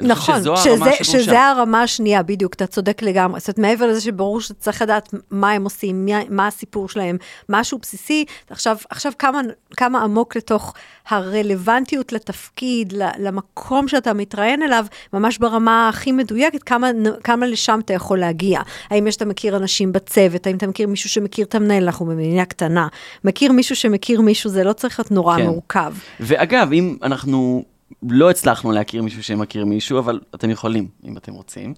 נכון, 0.00 0.40
שזה, 0.40 0.50
הרמה 0.50 0.92
שדרושה. 0.92 1.04
שזה 1.04 1.42
הרמה 1.42 1.82
השנייה, 1.82 2.22
בדיוק, 2.22 2.54
אתה 2.54 2.66
צודק 2.66 3.02
לגמרי. 3.02 3.40
זאת 3.40 3.48
אומרת, 3.48 3.58
מעבר 3.58 3.86
לזה 3.86 4.00
שברור 4.00 4.40
שאתה 4.40 4.54
צריך 4.54 4.82
לדעת 4.82 5.14
מה 5.30 5.50
הם 5.50 5.64
עושים, 5.64 6.06
מה, 6.06 6.20
מה 6.28 6.46
הסיפור 6.46 6.88
שלהם, 6.88 7.16
משהו 7.48 7.78
בסיסי, 7.78 8.24
עכשיו, 8.50 8.76
עכשיו 8.90 9.12
כמה, 9.18 9.40
כמה 9.76 10.02
עמוק 10.02 10.36
לתוך 10.36 10.74
הרלוונטיות 11.08 12.12
לתפקיד, 12.12 12.92
למקום 13.18 13.88
שאתה 13.88 14.12
מתראיין 14.12 14.62
אליו, 14.62 14.86
ממש 15.12 15.38
ברמה 15.38 15.88
הכי 15.88 16.12
מדויקת, 16.12 16.62
כמה, 16.62 16.90
כמה 17.24 17.46
לשם 17.46 17.80
אתה 17.84 17.92
יכול 17.92 18.18
להגיע. 18.18 18.60
האם 18.90 19.06
יש, 19.06 19.16
אתה 19.16 19.24
מכיר 19.24 19.56
אנשים 19.56 19.92
בצוות, 19.92 20.46
האם 20.46 20.56
אתה 20.56 20.66
מכיר 20.66 20.88
מישהו 20.88 21.10
שמכיר 21.10 21.46
את 21.46 21.54
המנהל, 21.54 21.82
אנחנו 21.82 22.06
במדינה 22.06 22.44
קטנה. 22.44 22.88
מכיר 23.24 23.52
מישהו 23.52 23.76
שמכיר 23.76 24.20
מישהו, 24.20 24.50
זה 24.50 24.64
לא 24.64 24.72
צריך 24.72 25.00
להיות 25.00 25.10
נורא 25.10 25.36
כן. 25.36 25.46
מורכב. 25.46 25.94
ואגב, 26.20 26.72
אם 26.72 26.96
אנחנו 27.02 27.64
לא 28.02 28.30
הצלחנו 28.30 28.72
להכיר 28.72 29.02
מישהו 29.02 29.22
שמכיר 29.22 29.64
מישהו, 29.64 29.98
אבל 29.98 30.20
אתם 30.34 30.50
יכולים, 30.50 30.88
אם 31.04 31.16
אתם 31.16 31.32
רוצים. 31.32 31.74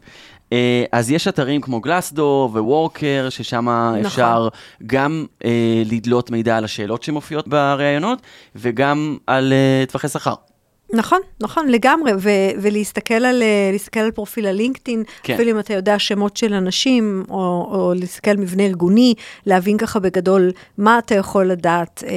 אה, 0.53 0.85
אז 0.93 1.11
יש 1.11 1.29
אתרים 1.29 1.61
כמו 1.61 1.81
גלסדור 1.81 2.50
ווורקר, 2.53 3.27
ששם 3.31 3.69
נכון. 3.69 4.07
אפשר 4.07 4.49
גם 4.87 5.27
אה, 5.45 5.83
לדלות 5.87 6.31
מידע 6.31 6.57
על 6.57 6.65
השאלות 6.65 7.03
שמופיעות 7.03 7.49
בראיונות, 7.49 8.23
וגם 8.57 9.19
על 9.27 9.53
אה, 9.53 9.85
טווחי 9.89 10.09
שכר. 10.09 10.35
נכון, 10.92 11.20
נכון, 11.40 11.68
לגמרי, 11.68 12.12
ו- 12.18 12.50
ולהסתכל 12.62 13.14
על, 13.14 13.42
אה, 13.42 14.02
על 14.02 14.11
פרופיל 14.11 14.47
הלינקדאין, 14.47 15.02
כן. 15.23 15.35
אפילו 15.35 15.50
אם 15.50 15.59
אתה 15.59 15.75
יודע 15.75 15.99
שמות 15.99 16.37
של 16.37 16.54
אנשים, 16.54 17.25
או, 17.28 17.68
או 17.70 17.92
להסתכל 17.97 18.30
על 18.30 18.37
מבנה 18.37 18.62
ארגוני, 18.62 19.14
להבין 19.47 19.78
ככה 19.78 19.99
בגדול 19.99 20.52
מה 20.78 20.99
אתה 20.99 21.14
יכול 21.14 21.47
לדעת, 21.47 22.04
אה, 22.06 22.12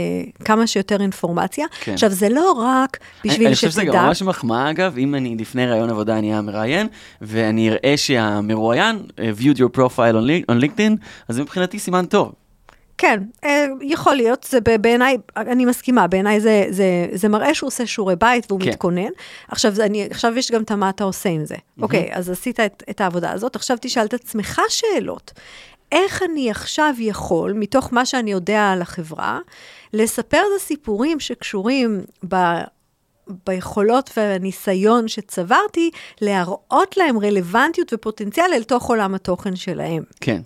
כמה 0.46 0.68
שיותר 0.68 1.02
אינפורמציה. 1.02 1.66
כן. 1.82 1.94
עכשיו, 1.94 2.10
זה 2.10 2.30
לא 2.30 2.52
רק 2.52 2.98
בשביל 3.26 3.36
אני, 3.36 3.46
אני 3.46 3.56
חושב 3.56 3.70
שזה 3.70 3.82
שתדע... 3.82 3.94
גם 3.94 4.06
ממש 4.06 4.22
מחמאה, 4.22 4.70
אגב, 4.70 4.98
אם 4.98 5.16
אני 5.16 5.36
לפני 5.40 5.66
ראיון 5.66 5.90
עבודה 5.90 6.18
אני 6.18 6.28
אהיה 6.28 6.38
המראיין, 6.38 6.88
ואני 7.22 7.70
אראה 7.70 7.98
שהמרואיין 7.98 9.00
אה, 9.20 9.32
viewed 9.40 9.58
your 9.58 9.78
profile 9.78 10.16
on, 10.16 10.52
on 10.52 10.64
LinkedIn, 10.64 11.06
אז 11.28 11.40
מבחינתי 11.40 11.80
סימן 11.80 12.06
טוב. 12.06 12.43
כן, 12.98 13.24
אה, 13.44 13.66
יכול 13.82 14.16
להיות, 14.16 14.48
זה 14.50 14.60
בעיניי, 14.62 15.18
אני 15.38 15.66
מסכימה, 15.66 16.08
בעיניי 16.08 16.40
זה, 16.40 16.66
זה, 16.70 17.08
זה 17.14 17.30
מראה 17.30 17.54
שהוא 17.54 17.68
עושה 17.68 17.86
שיעורי 17.86 18.16
בית 18.16 18.46
והוא 18.50 18.62
כן. 18.62 18.70
מתכונן. 18.70 19.10
עכשיו, 19.48 19.74
אני, 19.80 20.08
עכשיו 20.12 20.38
יש 20.38 20.52
גם 20.52 20.64
את 20.64 20.72
מה 20.72 20.90
אתה 20.90 21.04
עושה 21.04 21.30
עם 21.30 21.46
זה. 21.46 21.56
אוקיי, 21.82 22.10
אז 22.12 22.30
עשית 22.30 22.60
את, 22.60 22.84
את 22.90 23.02
העבודה 23.02 23.32
הזאת, 23.32 23.56
עכשיו 23.56 23.78
תשאל 23.82 24.06
את 24.06 24.14
עצמך 24.14 24.62
שאלות. 24.70 25.32
איך 25.92 26.24
אני 26.32 26.52
עכשיו 26.52 26.94
יכול, 27.00 27.54
מתוך 27.54 27.94
מה 27.94 28.06
שאני 28.06 28.32
יודע 28.32 28.72
על 28.72 28.82
החברה, 28.82 29.40
לספר 29.94 30.38
את 30.38 30.62
הסיפורים 30.62 31.20
שקשורים 31.20 32.02
ב... 32.30 32.36
ביכולות 33.48 34.10
והניסיון 34.18 35.08
שצברתי, 35.08 35.92
להראות 36.22 36.98
להם 36.98 37.20
רלוונטיות 37.20 37.94
ופוטנציאל 37.94 38.52
אל 38.54 38.64
תוך 38.64 38.90
עולם 38.90 39.16
התוכן 39.16 39.56
שלהם. 39.56 40.04
כן. 40.22 40.42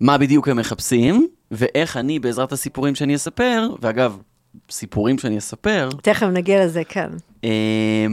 מה 0.00 0.18
בדיוק 0.18 0.48
הם 0.48 0.56
מחפשים, 0.56 1.28
ואיך 1.50 1.96
אני, 1.96 2.18
בעזרת 2.18 2.52
הסיפורים 2.52 2.94
שאני 2.94 3.14
אספר, 3.14 3.68
ואגב, 3.80 4.18
סיפורים 4.70 5.18
שאני 5.18 5.38
אספר, 5.38 5.88
תכף 6.02 6.26
נגיע 6.26 6.64
לזה, 6.64 6.82
כן. 6.84 7.10
אה, 7.44 8.06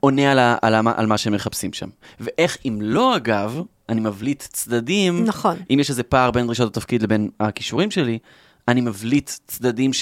עונה 0.00 0.32
על, 0.32 0.38
ה, 0.38 0.56
על, 0.62 0.74
ה, 0.74 0.80
על 0.96 1.06
מה 1.06 1.18
שהם 1.18 1.32
מחפשים 1.32 1.72
שם. 1.72 1.88
ואיך, 2.20 2.58
אם 2.64 2.78
לא, 2.82 3.16
אגב, 3.16 3.62
אני 3.88 4.00
מבליט 4.00 4.42
צדדים, 4.42 5.24
נכון. 5.24 5.56
אם 5.70 5.78
יש 5.80 5.90
איזה 5.90 6.02
פער 6.02 6.30
בין 6.30 6.46
דרישות 6.46 6.76
התפקיד 6.76 7.02
לבין 7.02 7.30
הכישורים 7.40 7.90
שלי, 7.90 8.18
אני 8.68 8.80
מבליט 8.80 9.30
צדדים 9.46 9.92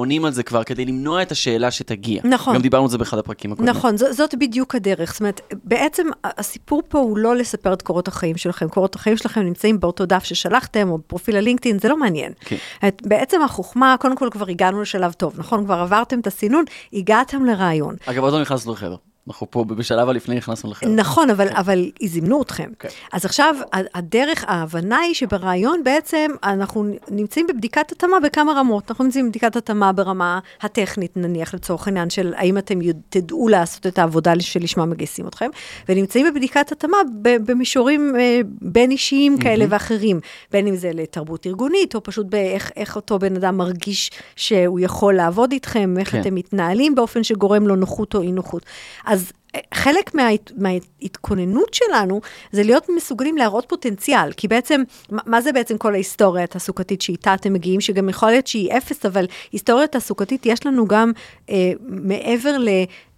שעונים 0.00 0.24
על 0.24 0.32
זה 0.32 0.42
כבר 0.42 0.64
כדי 0.64 0.84
למנוע 0.84 1.22
את 1.22 1.32
השאלה 1.32 1.70
שתגיע. 1.70 2.20
נכון. 2.24 2.54
גם 2.54 2.62
דיברנו 2.62 2.84
על 2.84 2.90
זה 2.90 2.98
באחד 2.98 3.18
הפרקים 3.18 3.52
הקודמים. 3.52 3.74
נכון, 3.76 3.96
ז- 3.96 4.10
זאת 4.16 4.34
בדיוק 4.38 4.74
הדרך. 4.74 5.12
זאת 5.12 5.20
אומרת, 5.20 5.40
בעצם 5.64 6.06
הסיפור 6.24 6.82
פה 6.88 6.98
הוא 6.98 7.18
לא 7.18 7.36
לספר 7.36 7.72
את 7.72 7.82
קורות 7.82 8.08
החיים 8.08 8.36
שלכם. 8.36 8.68
קורות 8.68 8.94
החיים 8.94 9.16
שלכם 9.16 9.40
נמצאים 9.40 9.80
באותו 9.80 10.06
דף 10.06 10.24
ששלחתם, 10.24 10.90
או 10.90 10.98
בפרופיל 10.98 11.36
הלינקדאין, 11.36 11.78
זה 11.78 11.88
לא 11.88 11.96
מעניין. 11.96 12.32
כן. 12.40 12.56
את, 12.88 13.02
בעצם 13.06 13.42
החוכמה, 13.42 13.96
קודם 14.00 14.16
כל 14.16 14.28
כבר 14.32 14.46
הגענו 14.48 14.82
לשלב 14.82 15.12
טוב, 15.12 15.34
נכון? 15.38 15.64
כבר 15.64 15.74
עברתם 15.74 16.20
את 16.20 16.26
הסינון, 16.26 16.64
הגעתם 16.92 17.44
לרעיון. 17.44 17.94
אגב, 18.06 18.22
עוד 18.22 18.32
לא 18.32 18.40
נכנסנו 18.40 18.72
לחדר. 18.72 18.96
אנחנו 19.30 19.50
פה 19.50 19.64
בשלב 19.64 20.08
הלפני 20.08 20.34
נכנסנו 20.34 20.70
לחדר. 20.70 20.90
נכון, 20.90 21.30
אבל, 21.30 21.48
אבל 21.48 21.90
זימנו 22.02 22.42
אתכם. 22.42 22.70
כן. 22.78 22.88
אז 23.12 23.24
עכשיו, 23.24 23.54
הדרך, 23.94 24.44
ההבנה 24.48 24.98
היא 24.98 25.14
שברעיון 25.14 25.84
בעצם 25.84 26.30
אנחנו 26.42 26.84
נמצאים 27.10 27.46
בבדיקת 27.46 27.92
התאמה 27.92 28.20
בכמה 28.20 28.52
רמות. 28.52 28.90
אנחנו 28.90 29.04
נמצאים 29.04 29.26
בבדיקת 29.26 29.56
התאמה 29.56 29.92
ברמה 29.92 30.38
הטכנית, 30.60 31.16
נניח, 31.16 31.54
לצורך 31.54 31.86
העניין 31.86 32.10
של 32.10 32.34
האם 32.36 32.58
אתם 32.58 32.78
תדעו 33.08 33.48
לעשות 33.48 33.86
את 33.86 33.98
העבודה 33.98 34.32
שלשמה 34.40 34.86
מגייסים 34.86 35.26
אתכם, 35.26 35.50
ונמצאים 35.88 36.26
בבדיקת 36.30 36.72
התאמה 36.72 36.96
במישורים 37.22 38.16
אה, 38.18 38.40
בין 38.60 38.90
אישיים 38.90 39.38
כאלה 39.38 39.64
ואחרים, 39.68 40.20
בין 40.52 40.66
אם 40.66 40.76
זה 40.76 40.90
לתרבות 40.94 41.46
ארגונית, 41.46 41.94
או 41.94 42.02
פשוט 42.02 42.26
באיך 42.26 42.70
איך 42.76 42.96
אותו 42.96 43.18
בן 43.18 43.36
אדם 43.36 43.56
מרגיש 43.56 44.10
שהוא 44.36 44.80
יכול 44.80 45.14
לעבוד 45.14 45.52
איתכם, 45.52 45.94
איך 45.98 46.10
כן. 46.10 46.20
אתם 46.20 46.34
מתנהלים 46.34 46.94
באופן 46.94 47.22
שגורם 47.22 47.66
לו 47.66 47.76
נוחות 47.76 48.14
או 48.14 48.22
אי 48.22 48.32
נוחות. 48.32 48.62
אז 49.04 49.19
אה, 49.54 49.60
חלק 49.74 50.14
מההת, 50.14 50.52
מההתכוננות 50.56 51.74
שלנו 51.74 52.20
זה 52.52 52.62
להיות 52.62 52.86
מסוגלים 52.96 53.36
להראות 53.36 53.64
פוטנציאל, 53.68 54.32
כי 54.32 54.48
בעצם, 54.48 54.82
מה 55.10 55.40
זה 55.40 55.52
בעצם 55.52 55.78
כל 55.78 55.94
ההיסטוריה 55.94 56.44
התעסוקתית 56.44 57.02
שאיתה 57.02 57.34
אתם 57.34 57.52
מגיעים, 57.52 57.80
שגם 57.80 58.08
יכול 58.08 58.30
להיות 58.30 58.46
שהיא 58.46 58.72
אפס, 58.76 59.06
אבל 59.06 59.26
היסטוריה 59.52 59.86
תעסוקתית 59.86 60.46
יש 60.46 60.66
לנו 60.66 60.86
גם 60.86 61.12
אה, 61.50 61.72
מעבר 61.82 62.58
ל... 62.58 62.68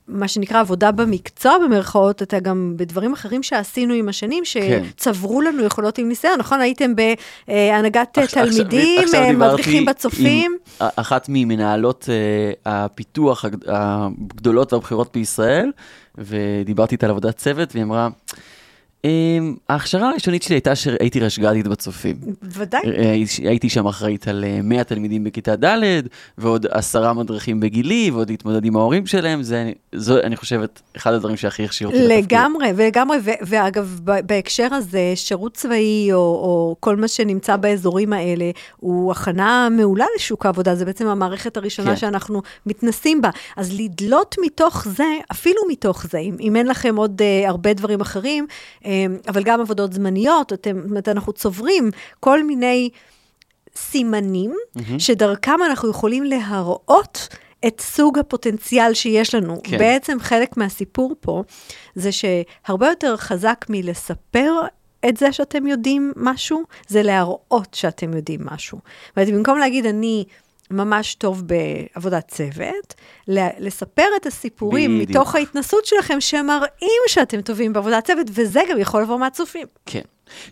מה 0.09 0.29
שנקרא 0.29 0.61
עבודה 0.61 0.93
במקצוע 0.93 1.57
במרכאות, 1.65 2.23
אתה 2.23 2.41
גם 2.41 2.75
בדברים 2.77 3.13
אחרים 3.13 3.43
שעשינו 3.43 3.95
עם 3.95 4.09
השנים, 4.09 4.45
כן. 4.53 4.83
שצברו 4.97 5.41
לנו 5.43 5.65
יכולות 5.65 5.99
עם 5.99 6.09
ניסיון, 6.09 6.39
נכון? 6.39 6.61
הייתם 6.61 6.93
בהנהגת 7.49 8.19
עכשיו- 8.19 8.47
תלמידים, 8.51 9.01
עכשיו 9.05 9.23
אה, 9.23 9.33
מדריכים 9.33 9.85
בצופים. 9.85 10.57
עם 10.81 10.89
אחת 10.97 11.27
ממנהלות 11.29 12.09
אה, 12.09 12.15
הפיתוח 12.73 13.45
הגד- 13.45 13.65
הגדולות 13.67 14.73
והבכירות 14.73 15.11
בישראל, 15.15 15.71
ודיברתי 16.19 16.95
איתה 16.95 17.07
על 17.07 17.11
עבודת 17.11 17.37
צוות, 17.37 17.69
והיא 17.73 17.85
אמרה, 17.85 18.07
"אמ, 18.07 18.11
ההכשרה 19.69 20.11
הראשונית 20.11 20.43
שלי 20.43 20.55
הייתה 20.55 20.75
שהייתי 20.75 21.21
רשג"דית 21.21 21.67
בצופים. 21.67 22.17
ודאי. 22.43 22.81
אה, 22.97 23.15
הייתי 23.49 23.69
שם 23.69 23.87
אחראית 23.87 24.29
על 24.29 24.45
אה, 24.45 24.63
100 24.63 24.85
תלמידים 24.85 25.25
בכיתה 25.25 25.57
ד', 25.57 25.83
ועוד 26.39 26.67
עשרה 26.71 27.13
מדריכים 27.13 27.61
בגילי, 27.61 28.11
ועוד 28.11 28.31
להתמודד 28.31 28.65
עם 28.65 28.77
ההורים 28.77 29.07
שלהם, 29.07 29.43
זה, 29.43 29.73
זו, 29.95 30.21
אני 30.21 30.37
חושבת, 30.37 30.81
אחד 30.97 31.13
הדברים 31.13 31.37
שהכי 31.37 31.65
הכשיר 31.65 31.87
אותי 31.87 31.99
לתפקיד. 31.99 32.25
לגמרי, 32.25 32.73
ולגמרי, 32.77 33.19
ו- 33.23 33.31
ואגב, 33.47 34.01
בהקשר 34.05 34.75
הזה, 34.75 35.13
שירות 35.15 35.55
צבאי, 35.55 36.13
או, 36.13 36.19
או 36.19 36.77
כל 36.81 36.97
מה 36.97 37.09
שנמצא 37.09 37.57
באזורים 37.57 38.13
האלה, 38.13 38.51
הוא 38.77 39.13
הכנה 39.13 39.69
מעולה 39.71 40.07
לשוק 40.17 40.47
העבודה, 40.47 40.75
זה 40.75 40.85
בעצם 40.85 41.07
המערכת 41.07 41.57
הראשונה 41.57 41.91
כן. 41.91 41.97
שאנחנו 41.97 42.43
מתנסים 42.67 43.23
בה. 43.23 43.31
אז 43.57 43.81
לדלות 43.81 44.37
מתוך 44.45 44.87
זה, 44.97 45.05
אפילו 45.33 45.61
מתוך 45.71 46.07
זה, 46.11 46.19
אם, 46.19 46.37
אם 46.41 46.57
אין 46.57 46.67
לכם 46.67 46.97
עוד 46.97 47.23
uh, 47.23 47.49
הרבה 47.49 47.75
דברים 47.75 48.01
אחרים, 48.01 48.47
um, 48.83 48.87
אבל 49.29 49.43
גם 49.43 49.61
עבודות 49.61 49.93
זמניות, 49.93 50.53
אתם, 50.53 50.81
זאת 50.81 50.91
אומרת, 50.91 51.09
אנחנו 51.09 51.33
צוברים 51.33 51.91
כל 52.21 52.45
מיני 52.45 52.91
סימנים, 53.77 54.55
mm-hmm. 54.55 54.81
שדרכם 54.99 55.63
אנחנו 55.67 55.91
יכולים 55.91 56.25
להראות 56.25 57.29
את 57.67 57.81
סוג 57.81 58.19
הפוטנציאל 58.19 58.95
שיש 58.95 59.35
לנו. 59.35 59.61
כן. 59.63 59.71
כן. 59.71 59.79
בעצם 59.79 60.17
חלק 60.21 60.57
מהסיפור 60.57 61.15
פה, 61.21 61.43
זה 61.95 62.11
שהרבה 62.13 62.89
יותר 62.89 63.17
חזק 63.17 63.65
מלספר 63.69 64.53
את 65.09 65.17
זה 65.17 65.33
שאתם 65.33 65.67
יודעים 65.67 66.13
משהו, 66.17 66.63
זה 66.89 67.03
להראות 67.03 67.75
שאתם 67.75 68.15
יודעים 68.15 68.41
משהו. 68.45 68.79
זאת 69.09 69.17
אומרת, 69.17 69.35
במקום 69.35 69.59
להגיד, 69.59 69.87
אני... 69.87 70.25
ממש 70.73 71.15
טוב 71.15 71.43
בעבודת 71.47 72.29
צוות, 72.29 72.95
לספר 73.59 74.07
את 74.21 74.27
הסיפורים 74.27 74.95
בדיוק. 74.99 75.11
מתוך 75.11 75.35
ההתנסות 75.35 75.85
שלכם 75.87 76.21
שמראים 76.21 77.01
שאתם 77.09 77.41
טובים 77.41 77.73
בעבודת 77.73 78.05
צוות, 78.07 78.27
וזה 78.35 78.61
גם 78.71 78.79
יכול 78.79 79.03
לבוא 79.03 79.19
מהצופים. 79.19 79.67
כן. 79.87 80.01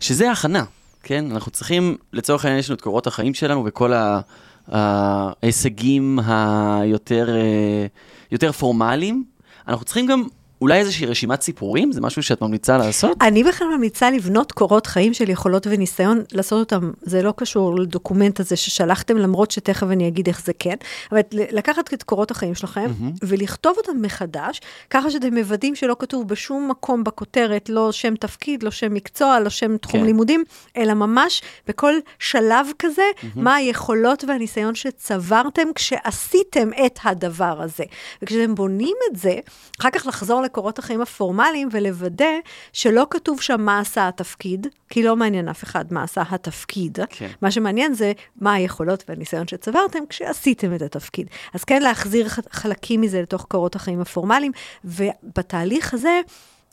שזה 0.01 0.31
הכנה, 0.31 0.65
כן? 1.03 1.25
אנחנו 1.31 1.51
צריכים, 1.51 1.97
לצורך 2.13 2.45
העניין, 2.45 2.59
יש 2.61 2.69
לנו 2.71 2.77
את 2.77 2.81
קורות 2.81 3.07
החיים 3.07 3.35
שלנו 3.35 3.65
וכל 3.67 3.93
ה- 3.93 4.21
ההישגים 4.69 6.19
היותר 6.27 7.29
אה, 7.37 7.87
יותר 8.33 8.53
פורמליים. 8.53 9.25
אנחנו 9.69 9.85
צריכים 9.85 10.07
גם 10.07 10.23
אולי 10.61 10.79
איזושהי 10.79 11.07
רשימת 11.07 11.43
סיפורים? 11.43 11.93
זה 11.93 12.01
משהו 12.01 12.23
שאת 12.23 12.43
ממליצה 12.43 12.79
לעשות? 12.79 13.17
אני 13.21 13.45
בכלל 13.45 13.69
ממליצה 13.77 14.11
לבנות 14.11 14.53
קורות 14.53 14.87
חיים 14.87 15.15
של 15.15 15.31
יכולות 15.31 15.67
וניסיון, 15.71 16.23
לעשות 16.33 16.61
אותם, 16.61 16.91
זה 17.03 17.23
לא 17.23 17.35
קשור 17.37 17.79
לדוקומנט 17.79 18.41
הזה 18.41 18.57
ששלחתם, 18.57 19.17
למרות 19.17 19.51
שתכף 19.51 19.87
אני 19.91 20.09
אגיד 20.09 20.29
איך 20.29 20.45
זה 20.45 20.53
כן, 20.59 20.75
אבל 21.13 21.21
לקחת 21.33 21.95
את 21.95 22.03
קורות 22.03 22.31
החיים 22.31 22.55
שלכם 22.55 22.87
mm-hmm. 22.87 23.19
ולכתוב 23.23 23.77
אותם 23.77 24.03
מחדש, 24.03 24.61
ככה 24.91 25.11
שאתם 25.11 25.35
מוודאים 25.35 25.75
שלא 25.75 25.97
כתוב 25.99 26.29
בשום 26.29 26.71
מקום 26.71 27.05
בכותרת, 27.05 27.69
לא 27.69 27.93
שם 27.93 28.15
תפקיד, 28.17 28.63
לא 28.63 28.71
שם 28.71 28.95
מקצוע, 28.95 29.41
לא 29.41 29.51
שם 29.51 29.77
תחום 29.77 30.01
כן. 30.01 30.07
לימודים, 30.07 30.45
אלא 30.77 30.95
ממש 30.95 31.43
בכל 31.69 31.95
שלב 32.19 32.67
כזה, 32.79 33.03
mm-hmm. 33.17 33.27
מה 33.37 33.55
היכולות 33.55 34.25
והניסיון 34.29 34.75
שצברתם 34.75 35.69
כשעשיתם 35.75 36.71
את 36.87 36.99
הדבר 37.05 37.63
הזה. 37.63 37.85
וכשאתם 38.23 38.55
בונים 38.55 38.97
את 39.11 39.17
זה, 39.17 39.39
אחר 39.81 39.91
כך 39.91 40.07
לחזור 40.07 40.43
לקורות 40.51 40.79
החיים 40.79 41.01
הפורמליים 41.01 41.69
ולוודא 41.73 42.25
שלא 42.73 43.07
כתוב 43.11 43.41
שם 43.41 43.61
מה 43.61 43.81
עשה 43.81 44.09
התפקיד, 44.09 44.67
כי 44.89 45.03
לא 45.03 45.17
מעניין 45.17 45.49
אף 45.49 45.65
אחד 45.65 45.93
מה 45.93 46.03
עשה 46.03 46.23
התפקיד. 46.31 46.99
כן. 47.11 47.29
מה 47.43 47.51
שמעניין 47.51 47.95
זה 47.95 48.13
מה 48.37 48.53
היכולות 48.53 49.05
והניסיון 49.09 49.49
שצברתם 49.49 49.99
כשעשיתם 50.09 50.75
את 50.75 50.83
התפקיד. 50.83 51.27
אז 51.55 51.65
כן 51.65 51.83
להחזיר 51.83 52.29
חלקים 52.51 53.01
מזה 53.01 53.23
לתוך 53.23 53.47
קורות 53.49 53.77
החיים 53.77 54.01
הפורמליים, 54.01 54.53
ובתהליך 54.85 55.95
הזה... 55.95 56.21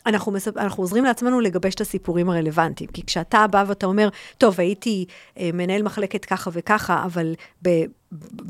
אנחנו, 0.05 0.31
מספ... 0.31 0.57
אנחנו 0.57 0.83
עוזרים 0.83 1.03
לעצמנו 1.03 1.41
לגבש 1.41 1.75
את 1.75 1.81
הסיפורים 1.81 2.29
הרלוונטיים. 2.29 2.89
כי 2.93 3.05
כשאתה 3.05 3.47
בא 3.47 3.63
ואתה 3.67 3.85
אומר, 3.85 4.09
טוב, 4.37 4.59
הייתי 4.59 5.05
אה, 5.39 5.49
מנהל 5.53 5.83
מחלקת 5.83 6.25
ככה 6.25 6.49
וככה, 6.53 7.03
אבל 7.05 7.35
ב... 7.63 7.69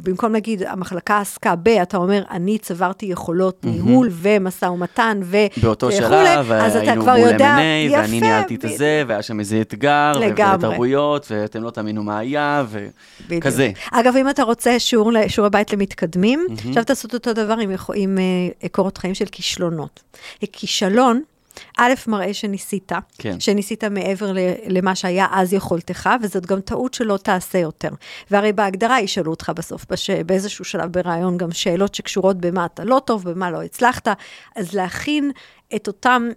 במקום 0.03 0.33
להגיד, 0.33 0.63
המחלקה 0.63 1.19
עסקה 1.19 1.55
ב, 1.55 1.67
אתה 1.67 1.97
אומר, 1.97 2.23
אני 2.31 2.57
צברתי 2.57 3.05
יכולות 3.05 3.65
ניהול 3.65 4.09
ומשא 4.11 4.65
ומתן 4.65 5.19
ו... 5.23 5.37
באותו 5.63 5.87
וכולי, 5.87 5.97
שלב, 6.07 6.51
אז 6.51 6.75
אתה 6.75 6.85
היינו 6.85 7.01
כבר 7.01 7.15
מול 7.17 7.27
יודע, 7.31 7.57
M&A, 7.57 7.93
ואני 7.93 8.19
ניהלתי 8.21 8.55
את 8.55 8.63
הזה, 8.65 9.03
והיה 9.07 9.21
שם 9.21 9.39
איזה 9.39 9.61
אתגר. 9.61 10.11
ותרבויות, 10.57 11.27
ואתם 11.31 11.63
לא 11.63 11.69
תאמינו 11.69 12.03
מה 12.03 12.17
היה. 12.17 12.65
וכזה. 13.29 13.71
אגב, 13.91 14.15
אם 14.15 14.29
אתה 14.29 14.43
רוצה 14.43 14.79
שיעור, 14.79 15.13
ל- 15.13 15.27
שיעורי 15.27 15.49
בית 15.49 15.73
למתקדמים, 15.73 16.45
עכשיו 16.69 16.83
תעשו 16.83 17.07
את 17.07 17.13
אותו 17.13 17.33
דבר 17.33 17.53
עם, 17.61 17.71
יכו- 17.71 17.93
עם 17.95 18.17
אה, 18.63 18.69
קורות 18.69 18.97
חיים 18.97 19.13
של 19.15 19.25
כישלונות. 19.25 19.99
כישלון, 20.51 21.21
א', 21.77 21.93
מראה 22.07 22.33
שניסית, 22.33 22.91
כן. 23.17 23.39
שניסית 23.39 23.83
מעבר 23.83 24.33
למה 24.67 24.95
שהיה 24.95 25.27
אז 25.31 25.53
יכולתך, 25.53 26.09
וזאת 26.21 26.45
גם 26.45 26.61
טעות 26.61 26.93
שלא 26.93 27.17
תעשה 27.17 27.57
יותר. 27.57 27.89
והרי 28.31 28.53
בהגדרה 28.53 29.01
ישאלו 29.01 29.31
אותך 29.31 29.51
בסוף, 29.55 29.85
בש... 29.89 30.09
באיזשהו 30.09 30.65
שלב 30.65 30.91
ברעיון, 30.91 31.37
גם 31.37 31.51
שאלות 31.51 31.95
שקשורות 31.95 32.37
במה 32.37 32.65
אתה 32.65 32.83
לא 32.83 33.01
טוב, 33.05 33.29
במה 33.29 33.51
לא 33.51 33.63
הצלחת, 33.63 34.07
אז 34.55 34.73
להכין 34.73 35.31
את 35.75 35.87
אותם 35.87 36.29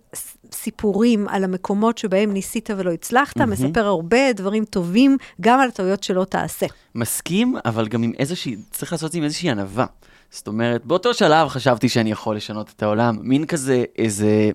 סיפורים 0.52 1.28
על 1.28 1.44
המקומות 1.44 1.98
שבהם 1.98 2.32
ניסית 2.32 2.70
ולא 2.76 2.90
הצלחת, 2.90 3.40
מספר 3.40 3.86
הרבה 3.86 4.32
דברים 4.32 4.64
טובים, 4.64 5.16
גם 5.40 5.60
על 5.60 5.68
הטעויות 5.68 6.02
שלא 6.02 6.24
תעשה. 6.24 6.66
מסכים, 6.94 7.56
אבל 7.64 7.88
גם 7.88 8.02
עם 8.02 8.12
איזושהי, 8.18 8.56
צריך 8.70 8.92
לעשות 8.92 9.06
את 9.06 9.12
זה 9.12 9.18
עם 9.18 9.24
איזושהי 9.24 9.50
ענווה. 9.50 9.86
זאת 10.30 10.46
אומרת, 10.46 10.86
באותו 10.86 11.14
שלב 11.14 11.48
חשבתי 11.48 11.88
שאני 11.88 12.10
יכול 12.10 12.36
לשנות 12.36 12.72
את 12.76 12.82
העולם, 12.82 13.18
מין 13.20 13.46
כזה, 13.46 13.84
איזה... 13.98 14.50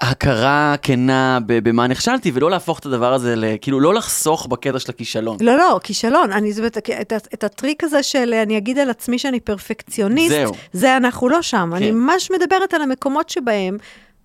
הכרה 0.00 0.74
כנה 0.82 1.38
במה 1.46 1.86
נכשלתי, 1.86 2.30
ולא 2.34 2.50
להפוך 2.50 2.78
את 2.78 2.86
הדבר 2.86 3.12
הזה, 3.12 3.56
כאילו 3.60 3.80
לא 3.80 3.94
לחסוך 3.94 4.46
בקטע 4.46 4.78
של 4.78 4.90
הכישלון. 4.90 5.36
לא, 5.40 5.56
לא, 5.56 5.80
כישלון. 5.82 6.32
אני, 6.32 6.52
זאת 6.52 6.58
אומרת, 6.58 6.78
את, 7.00 7.12
את 7.34 7.44
הטריק 7.44 7.84
הזה 7.84 8.02
של 8.02 8.34
אני 8.42 8.58
אגיד 8.58 8.78
על 8.78 8.90
עצמי 8.90 9.18
שאני 9.18 9.40
פרפקציוניסט, 9.40 10.30
זהו. 10.30 10.52
זה 10.72 10.96
אנחנו 10.96 11.28
לא 11.28 11.42
שם. 11.42 11.68
כן. 11.70 11.76
אני 11.76 11.90
ממש 11.90 12.30
מדברת 12.30 12.74
על 12.74 12.82
המקומות 12.82 13.28
שבהם 13.30 13.76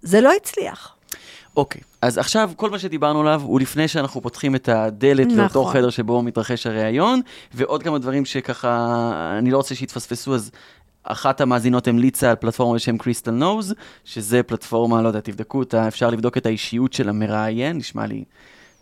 זה 0.02 0.22
לא 0.22 0.32
הצליח. 0.38 0.96
אוקיי, 1.58 1.82
אז 2.02 2.18
עכשיו 2.18 2.52
כל 2.56 2.70
מה 2.70 2.80
שדיברנו 2.80 3.22
עליו 3.22 3.42
הוא 3.44 3.60
לפני 3.60 3.88
שאנחנו 3.88 4.22
פותחים 4.22 4.56
את 4.56 4.70
הדלת 4.70 5.28
נכון. 5.28 5.40
לאותו 5.40 5.66
חדר 5.66 5.90
שבו 5.90 6.22
מתרחש 6.22 6.68
הראיון, 6.68 7.22
ועוד 7.54 7.84
כמה 7.84 8.00
דברים 8.00 8.26
שככה, 8.26 8.90
אני 9.38 9.52
לא 9.52 9.58
רוצה 9.58 9.76
שיתפספסו, 9.76 10.36
אז 10.36 10.52
אחת 11.04 11.42
המאזינות 11.42 11.88
המליצה 11.88 12.30
על 12.30 12.36
פלטפורמה 12.36 12.76
בשם 12.76 12.98
קריסטל 12.98 13.32
נוז, 13.32 13.74
שזה 14.06 14.44
פלטפורמה, 14.44 15.02
לא 15.02 15.08
יודע, 15.08 15.20
תבדקו 15.20 15.60
אותה, 15.60 15.88
אפשר 15.88 16.10
לבדוק 16.10 16.38
את 16.38 16.46
האישיות 16.46 16.94
של 16.94 17.10
המראיין, 17.10 17.78
נשמע 17.78 18.06
לי 18.06 18.24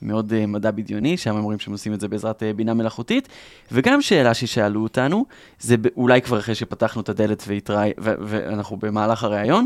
מאוד 0.01 0.31
uh, 0.31 0.47
מדע 0.47 0.71
בדיוני, 0.71 1.17
שם 1.17 1.29
הם 1.35 1.38
אומרים 1.38 1.59
שהם 1.59 1.73
עושים 1.73 1.93
את 1.93 1.99
זה 1.99 2.07
בעזרת 2.07 2.41
uh, 2.41 2.45
בינה 2.55 2.73
מלאכותית. 2.73 3.29
וגם 3.71 4.01
שאלה 4.01 4.33
ששאלו 4.33 4.83
אותנו, 4.83 5.25
זה 5.59 5.75
אולי 5.97 6.21
כבר 6.21 6.39
אחרי 6.39 6.55
שפתחנו 6.55 7.01
את 7.01 7.09
הדלת 7.09 7.43
והתראי, 7.47 7.91
ואנחנו 7.97 8.77
במהלך 8.77 9.23
הראיון, 9.23 9.65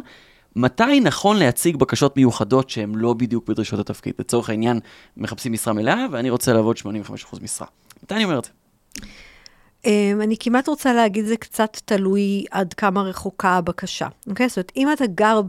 מתי 0.56 1.00
נכון 1.00 1.38
להציג 1.38 1.78
בקשות 1.78 2.18
מיוחדות 2.18 2.70
שהן 2.70 2.96
לא 2.96 3.14
בדיוק 3.14 3.48
בדרישות 3.48 3.80
התפקיד? 3.80 4.14
לצורך 4.20 4.50
העניין, 4.50 4.80
מחפשים 5.18 5.54
משרה 5.54 5.74
מלאה 5.74 6.06
ואני 6.12 6.30
רוצה 6.30 6.54
לעבוד 6.54 6.78
85% 6.78 6.82
משרה. 7.42 7.68
מתי 8.04 8.16
אני 8.16 8.24
אומר 8.24 8.40
את 8.40 8.46
זה? 8.46 8.52
אמ, 9.86 10.20
אני 10.24 10.36
כמעט 10.40 10.68
רוצה 10.68 10.94
להגיד, 10.94 11.26
זה 11.26 11.38
קצת 11.38 11.78
תלוי 11.86 12.46
עד 12.52 12.74
כמה 12.74 13.02
רחוקה 13.02 13.50
הבקשה. 13.50 14.08
אוקיי? 14.28 14.50
זאת 14.50 14.58
אומרת, 14.58 14.72
אם 14.76 14.92
אתה 14.94 15.06
גר 15.08 15.42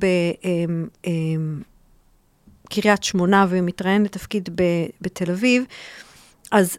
בקריית 2.71 3.05
שמונה 3.05 3.47
ומתראיין 3.49 4.03
לתפקיד 4.03 4.49
בתל 5.01 5.31
אביב, 5.31 5.65
אז 6.53 6.79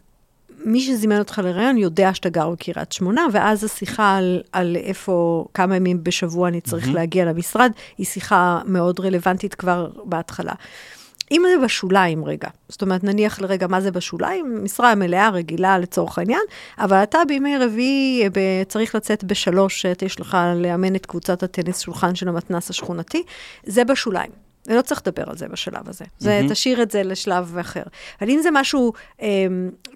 מי 0.64 0.80
שזימן 0.80 1.18
אותך 1.18 1.40
לראיון 1.44 1.76
יודע 1.76 2.14
שאתה 2.14 2.28
גר 2.28 2.50
בקריית 2.50 2.92
שמונה, 2.92 3.26
ואז 3.32 3.64
השיחה 3.64 4.16
על, 4.16 4.42
על 4.52 4.76
איפה, 4.76 5.46
כמה 5.54 5.76
ימים 5.76 6.04
בשבוע 6.04 6.48
אני 6.48 6.60
צריך 6.60 6.84
מהמם. 6.84 6.96
להגיע 6.96 7.24
למשרד, 7.24 7.72
היא 7.98 8.06
שיחה 8.06 8.60
מאוד 8.64 9.00
רלוונטית 9.00 9.54
כבר 9.54 9.90
בהתחלה. 10.04 10.52
אם 11.32 11.42
זה 11.52 11.64
בשוליים 11.64 12.24
רגע, 12.24 12.48
זאת 12.68 12.82
אומרת, 12.82 13.04
נניח 13.04 13.40
לרגע 13.40 13.66
מה 13.66 13.80
זה 13.80 13.90
בשוליים, 13.90 14.64
משרה 14.64 14.94
מלאה 14.94 15.30
רגילה 15.30 15.78
לצורך 15.78 16.18
העניין, 16.18 16.40
אבל 16.78 17.02
אתה 17.02 17.18
בימי 17.28 17.58
רביעי 17.58 18.22
אה, 18.24 18.28
ב- 18.30 18.62
צריך 18.68 18.94
לצאת 18.94 19.24
בשלוש, 19.24 19.86
אה, 19.86 19.92
יש 20.02 20.20
לך 20.20 20.36
לאמן 20.56 20.96
את 20.96 21.06
קבוצת 21.06 21.42
הטניס 21.42 21.80
שולחן 21.80 22.14
של 22.14 22.28
המתנס 22.28 22.70
השכונתי, 22.70 23.22
זה 23.64 23.84
בשוליים. 23.84 24.45
ולא 24.66 24.82
צריך 24.82 25.02
לדבר 25.06 25.24
על 25.26 25.36
זה 25.36 25.48
בשלב 25.48 25.88
הזה. 25.88 26.04
זה, 26.18 26.36
מהמם. 26.36 26.48
תשאיר 26.48 26.82
את 26.82 26.90
זה 26.90 27.02
לשלב 27.02 27.58
אחר. 27.58 27.82
אבל 28.20 28.30
אם 28.30 28.40
זה 28.42 28.48
משהו 28.52 28.92
אה, 29.22 29.28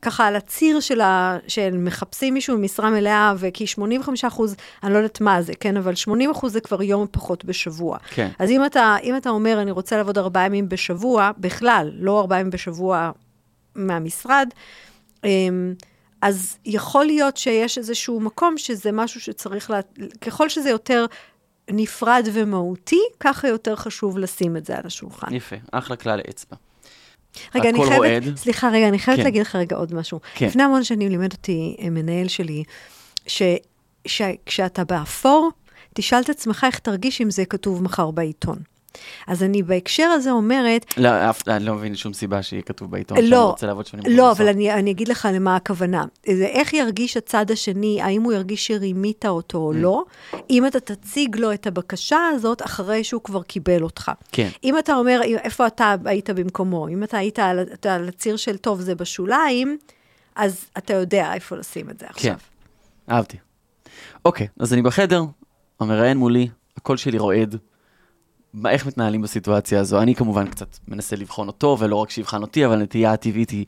ככה 0.03 0.27
על 0.27 0.37
הציר 0.37 0.81
של, 0.81 1.01
ה, 1.01 1.39
של 1.49 1.77
מחפשים 1.79 2.35
מישהו 2.35 2.57
במשרה 2.57 2.91
מלאה, 2.91 3.35
וכי 3.39 3.67
85 3.67 4.25
אחוז, 4.25 4.57
אני 4.83 4.93
לא 4.93 4.99
יודעת 4.99 5.21
מה 5.21 5.43
זה, 5.43 5.53
כן? 5.61 5.77
אבל 5.77 5.95
80 5.95 6.31
אחוז 6.31 6.53
זה 6.53 6.61
כבר 6.61 6.83
יום 6.83 7.07
פחות 7.11 7.45
בשבוע. 7.45 7.99
כן. 8.11 8.29
אז 8.39 8.51
אם 8.51 8.65
אתה, 8.65 8.97
אם 9.03 9.17
אתה 9.17 9.31
אומר, 9.31 9.63
אני 9.63 9.71
רוצה 9.71 9.97
לעבוד 9.97 10.19
ארבעה 10.19 10.47
ימים 10.47 10.69
בשבוע, 10.69 11.31
בכלל, 11.39 11.91
לא 11.95 12.21
ארבעה 12.21 12.41
ימים 12.41 12.51
בשבוע 12.51 13.11
מהמשרד, 13.75 14.49
אמ, 15.25 15.75
אז 16.23 16.59
יכול 16.65 17.05
להיות 17.05 17.37
שיש 17.37 17.79
איזשהו 17.79 18.21
מקום 18.21 18.59
שזה 18.59 18.93
משהו 18.93 19.21
שצריך, 19.21 19.71
לה, 19.71 19.81
ככל 20.21 20.49
שזה 20.49 20.71
יותר 20.71 21.07
נפרד 21.73 22.29
ומהותי, 22.33 23.01
ככה 23.21 23.49
יותר 23.49 23.77
חשוב 23.77 24.19
לשים 24.19 24.57
את 24.57 24.67
זה 24.67 24.77
על 24.77 24.83
השולחן. 24.85 25.35
יפה, 25.35 25.57
אחלה 25.73 25.97
כלל 25.97 26.21
אצבע. 26.31 26.57
רגע, 27.55 27.69
אני 27.69 27.79
חייבת, 27.79 27.97
רועד. 27.97 28.37
סליחה, 28.37 28.71
רגע, 28.71 28.89
אני 28.89 28.99
חייבת 28.99 29.19
כן. 29.21 29.25
להגיד 29.25 29.43
לך 29.43 29.57
רגע 29.57 29.77
עוד 29.77 29.95
משהו. 29.95 30.21
כן. 30.35 30.47
לפני 30.47 30.63
המון 30.63 30.85
שנים 30.85 31.11
לימד 31.11 31.33
אותי 31.33 31.77
אה, 31.81 31.91
מנהל 31.91 32.29
שלי, 32.29 32.65
שכשאתה 34.07 34.85
באפור, 34.85 35.51
תשאל 35.95 36.21
את 36.21 36.29
עצמך 36.31 36.67
איך 36.67 36.79
תרגיש 36.79 37.21
אם 37.21 37.31
זה 37.31 37.45
כתוב 37.45 37.83
מחר 37.83 38.11
בעיתון. 38.11 38.59
אז 39.27 39.43
אני 39.43 39.63
בהקשר 39.63 40.03
הזה 40.05 40.31
אומרת, 40.31 40.87
לא, 40.97 41.31
אף, 41.31 41.49
אני 41.49 41.65
לא 41.65 41.75
מבין 41.75 41.97
שום 41.97 42.13
סיבה 42.13 42.43
שיהיה 42.43 42.63
כתוב 42.63 42.91
בעיתון 42.91 43.17
שאני 43.19 43.31
לא, 43.31 43.51
רוצה 43.51 43.67
לעבוד 43.67 43.87
80% 43.87 43.91
לא. 44.09 44.33
אבל 44.33 44.49
אני, 44.49 44.73
אני 44.73 44.91
אגיד 44.91 45.09
לך 45.09 45.29
למה 45.35 45.57
הכוונה. 45.57 46.05
זה 46.27 46.47
איך 46.47 46.75
ירגיש 46.75 47.17
הצד 47.17 47.51
השני, 47.51 48.03
האם 48.03 48.23
הוא 48.23 48.33
ירגיש 48.33 48.67
שרימית 48.67 49.27
אותו 49.27 49.59
או 49.59 49.73
לא, 49.73 50.05
אם 50.51 50.67
אתה 50.67 50.81
תציג 50.81 51.37
לו 51.37 51.53
את 51.53 51.67
הבקשה 51.67 52.19
הזאת 52.35 52.63
אחרי 52.63 53.05
שהוא 53.05 53.23
כבר 53.23 53.43
קיבל 53.43 53.83
אותך. 53.83 54.11
כן. 54.33 54.49
אם 54.65 54.79
אתה 54.79 54.95
אומר, 54.95 55.21
איפה 55.25 55.67
אתה 55.67 55.95
היית 56.05 56.31
במקומו, 56.31 56.89
אם 56.89 57.03
אתה 57.03 57.19
היית 57.19 57.39
על, 57.39 57.61
אתה 57.61 57.95
על 57.95 58.09
הציר 58.09 58.37
של 58.37 58.57
טוב, 58.57 58.81
זה 58.81 58.95
בשוליים, 58.95 59.79
אז 60.35 60.65
אתה 60.79 60.95
יודע 60.95 61.35
איפה 61.35 61.57
לשים 61.57 61.91
את 61.91 61.99
זה 61.99 62.07
עכשיו. 62.09 62.35
כן, 62.35 63.15
אהבתי. 63.15 63.37
אוקיי, 64.25 64.47
אז 64.61 64.73
אני 64.73 64.83
בחדר, 64.83 65.23
המראיין 65.81 66.17
מולי, 66.17 66.49
הקול 66.77 66.97
שלי 66.97 67.19
רועד. 67.19 67.57
איך 68.69 68.87
מתנהלים 68.87 69.23
בסיטואציה 69.23 69.81
הזו? 69.81 70.03
אני 70.03 70.15
כמובן 70.15 70.47
קצת 70.47 70.79
מנסה 70.89 71.17
לבחון 71.17 71.47
אותו, 71.47 71.77
ולא 71.81 71.97
רק 71.97 72.11
שיבחן 72.11 72.43
אותי, 72.43 72.67
אבל 72.67 72.75
הנטייה 72.75 73.13
הטבעית 73.13 73.51
היא, 73.51 73.65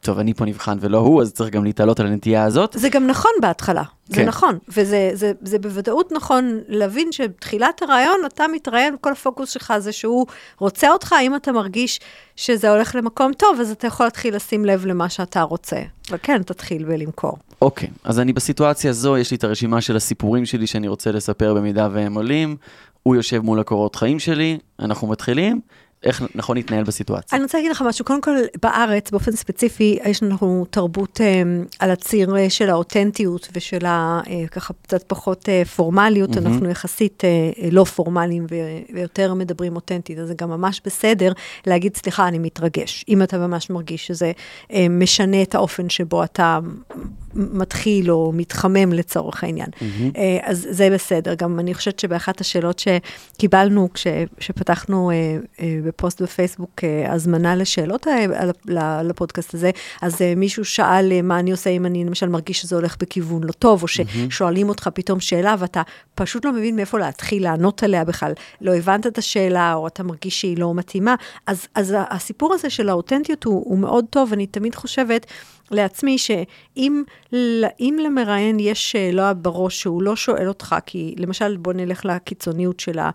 טוב, 0.00 0.18
אני 0.18 0.34
פה 0.34 0.44
נבחן 0.44 0.78
ולא 0.80 0.98
הוא, 0.98 1.22
אז 1.22 1.32
צריך 1.32 1.50
גם 1.50 1.64
להתעלות 1.64 2.00
על 2.00 2.06
הנטייה 2.06 2.44
הזאת. 2.44 2.76
זה 2.78 2.88
גם 2.88 3.06
נכון 3.06 3.30
בהתחלה, 3.40 3.82
זה 4.06 4.16
כן. 4.16 4.28
נכון, 4.28 4.58
וזה 4.68 5.10
זה, 5.14 5.32
זה 5.42 5.58
בוודאות 5.58 6.12
נכון 6.12 6.58
להבין 6.68 7.12
שבתחילת 7.12 7.82
הרעיון 7.82 8.20
אתה 8.26 8.44
מתראיין, 8.52 8.96
כל 9.00 9.12
הפוקוס 9.12 9.50
שלך 9.50 9.74
זה 9.78 9.92
שהוא 9.92 10.26
רוצה 10.58 10.90
אותך, 10.90 11.14
אם 11.22 11.36
אתה 11.36 11.52
מרגיש 11.52 12.00
שזה 12.36 12.70
הולך 12.70 12.94
למקום 12.94 13.32
טוב, 13.32 13.60
אז 13.60 13.70
אתה 13.70 13.86
יכול 13.86 14.06
להתחיל 14.06 14.36
לשים 14.36 14.64
לב 14.64 14.86
למה 14.86 15.08
שאתה 15.08 15.42
רוצה. 15.42 15.76
וכן, 16.10 16.42
תתחיל 16.42 16.84
בלמכור. 16.84 17.38
אוקיי, 17.62 17.88
אז 18.04 18.20
אני 18.20 18.32
בסיטואציה 18.32 18.90
הזו, 18.90 19.18
יש 19.18 19.30
לי 19.30 19.36
את 19.36 19.44
הרשימה 19.44 19.80
של 19.80 19.96
הסיפורים 19.96 20.46
שלי 20.46 20.66
שאני 20.66 20.88
רוצה 20.88 21.12
לספר 21.12 21.54
במידה 21.54 21.88
והם 21.92 22.14
עולים. 22.14 22.56
הוא 23.02 23.16
יושב 23.16 23.40
מול 23.40 23.60
הקורות 23.60 23.96
חיים 23.96 24.18
שלי, 24.18 24.58
אנחנו 24.80 25.08
מתחילים. 25.08 25.60
איך 26.04 26.22
נכון 26.34 26.56
להתנהל 26.56 26.84
בסיטואציה? 26.84 27.36
אני 27.36 27.42
רוצה 27.42 27.58
להגיד 27.58 27.70
לך 27.70 27.82
משהו, 27.82 28.04
קודם 28.04 28.20
כל 28.20 28.36
בארץ, 28.62 29.10
באופן 29.10 29.32
ספציפי, 29.32 29.98
יש 30.04 30.22
לנו 30.22 30.66
תרבות 30.70 31.20
אה, 31.20 31.42
על 31.78 31.90
הציר 31.90 32.36
אה, 32.36 32.50
של 32.50 32.70
האותנטיות 32.70 33.48
ושל 33.52 33.86
ה... 33.86 34.20
אה, 34.30 34.44
ככה 34.50 34.74
קצת 34.82 35.02
פחות 35.06 35.48
אה, 35.48 35.64
פורמליות, 35.64 36.30
מהמם. 36.30 36.46
אנחנו 36.46 36.70
יחסית 36.70 37.24
אה, 37.24 37.68
לא 37.70 37.84
פורמליים 37.84 38.46
ויותר 38.92 39.34
מדברים 39.34 39.76
אותנטית, 39.76 40.18
אז 40.18 40.28
זה 40.28 40.34
גם 40.34 40.50
ממש 40.50 40.80
בסדר 40.84 41.32
להגיד, 41.66 41.96
סליחה, 41.96 42.28
אני 42.28 42.38
מתרגש, 42.38 43.04
אם 43.08 43.22
אתה 43.22 43.38
ממש 43.38 43.70
מרגיש 43.70 44.06
שזה 44.06 44.32
אה, 44.72 44.86
משנה 44.90 45.42
את 45.42 45.54
האופן 45.54 45.88
שבו 45.88 46.24
אתה 46.24 46.58
מתחיל 47.34 48.10
או 48.10 48.32
מתחמם 48.34 48.92
לצורך 48.92 49.44
העניין. 49.44 49.68
אה, 50.16 50.38
אז 50.42 50.66
זה 50.70 50.90
בסדר. 50.90 51.34
גם 51.34 51.60
אני 51.60 51.74
חושבת 51.74 51.98
שבאחת 51.98 52.40
השאלות 52.40 52.78
שקיבלנו 52.78 53.88
כש, 53.94 54.06
כשפתחנו 54.36 55.10
אה, 55.10 55.36
אה, 55.60 55.78
בפוסט 55.84 56.22
בפייסבוק 56.22 56.80
הזמנה 57.08 57.56
לשאלות 57.56 58.06
לפודקאסט 59.02 59.54
הזה, 59.54 59.70
אז 60.02 60.18
מישהו 60.36 60.64
שאל 60.64 61.22
מה 61.22 61.38
אני 61.38 61.50
עושה 61.50 61.70
אם 61.70 61.86
אני 61.86 62.04
למשל 62.04 62.28
מרגיש 62.28 62.60
שזה 62.60 62.76
הולך 62.76 62.96
בכיוון 63.00 63.44
לא 63.44 63.52
טוב, 63.52 63.82
או 63.82 63.88
ששואלים 63.88 64.68
אותך 64.68 64.88
פתאום 64.94 65.20
שאלה 65.20 65.54
ואתה 65.58 65.82
פשוט 66.14 66.44
לא 66.44 66.52
מבין 66.52 66.76
מאיפה 66.76 66.98
להתחיל 66.98 67.42
לענות 67.42 67.82
עליה 67.82 68.04
בכלל. 68.04 68.32
לא 68.60 68.74
הבנת 68.74 69.06
את 69.06 69.18
השאלה, 69.18 69.74
או 69.74 69.86
אתה 69.86 70.02
מרגיש 70.02 70.40
שהיא 70.40 70.58
לא 70.58 70.74
מתאימה. 70.74 71.14
אז, 71.46 71.66
אז 71.74 71.94
הסיפור 72.10 72.54
הזה 72.54 72.70
של 72.70 72.88
האותנטיות 72.88 73.44
הוא, 73.44 73.62
הוא 73.64 73.78
מאוד 73.78 74.04
טוב, 74.10 74.32
אני 74.32 74.46
תמיד 74.46 74.74
חושבת, 74.74 75.26
לעצמי 75.70 76.18
שאם 76.18 77.02
אם 77.80 77.96
למראיין 78.04 78.60
יש 78.60 78.92
שאלה 78.92 79.34
בראש 79.34 79.80
שהוא 79.80 80.02
לא 80.02 80.16
שואל 80.16 80.48
אותך, 80.48 80.76
כי 80.86 81.14
למשל 81.18 81.56
בוא 81.56 81.72
נלך 81.72 82.04
לקיצוניות 82.04 82.80
של 82.80 82.98
ה- 82.98 83.10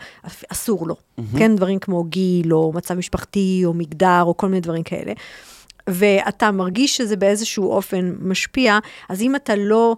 אסור 0.50 0.88
לו, 0.88 0.96
mm-hmm. 0.96 1.38
כן, 1.38 1.56
דברים 1.56 1.80
כמו 1.80 2.04
גיל 2.04 2.54
או 2.54 2.72
מצב 2.76 2.94
משפחתי 2.94 3.62
או 3.66 3.74
מגדר 3.74 4.24
או 4.26 4.38
כל 4.38 4.48
מיני 4.48 4.62
דברים 4.62 4.84
כאלה, 4.84 5.14
ואתה 5.90 6.52
מרגיש 6.52 6.98
שזה 6.98 7.16
באיזשהו 7.16 7.72
אופן 7.72 8.16
משפיע, 8.20 8.80
אז 9.10 9.22
אם 9.22 9.36
אתה 9.36 9.56
לא... 9.56 9.96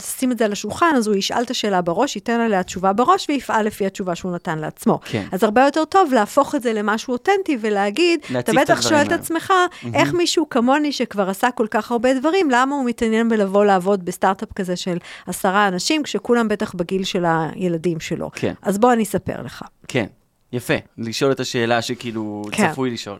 שים 0.00 0.32
את 0.32 0.38
זה 0.38 0.44
על 0.44 0.52
השולחן, 0.52 0.92
אז 0.96 1.06
הוא 1.06 1.16
ישאל 1.16 1.42
את 1.42 1.50
השאלה 1.50 1.82
בראש, 1.82 2.16
ייתן 2.16 2.40
עליה 2.40 2.62
תשובה 2.62 2.92
בראש 2.92 3.26
ויפעל 3.28 3.66
לפי 3.66 3.86
התשובה 3.86 4.14
שהוא 4.14 4.32
נתן 4.32 4.58
לעצמו. 4.58 5.00
כן. 5.04 5.26
אז 5.32 5.44
הרבה 5.44 5.64
יותר 5.64 5.84
טוב 5.84 6.12
להפוך 6.12 6.54
את 6.54 6.62
זה 6.62 6.72
למשהו 6.72 7.12
אותנטי 7.12 7.58
ולהגיד, 7.60 8.20
אתה 8.38 8.52
בטח 8.52 8.82
שואל 8.82 9.06
את. 9.06 9.12
עצמך, 9.12 9.52
איך 9.94 10.12
מישהו 10.12 10.48
כמוני 10.48 10.92
שכבר 10.92 11.30
עשה 11.30 11.50
כל 11.50 11.66
כך 11.70 11.92
הרבה 11.92 12.14
דברים, 12.14 12.50
למה 12.50 12.74
הוא 12.74 12.84
מתעניין 12.84 13.28
בלבוא 13.28 13.64
לעבוד 13.64 14.04
בסטארט-אפ 14.04 14.52
כזה 14.52 14.76
של 14.76 14.98
עשרה 15.26 15.68
אנשים, 15.68 16.02
כשכולם 16.02 16.48
בטח 16.48 16.74
בגיל 16.74 17.04
של 17.04 17.24
הילדים 17.26 18.00
שלו. 18.00 18.30
כן. 18.34 18.54
אז 18.62 18.78
בוא 18.78 18.92
אני 18.92 19.02
אספר 19.02 19.42
לך. 19.42 19.62
כן, 19.88 20.06
יפה. 20.52 20.74
לשאול 20.98 21.32
את 21.32 21.40
השאלה 21.40 21.82
שכאילו 21.82 22.42
כן. 22.52 22.72
צפוי 22.72 22.90
לשאול. 22.90 23.18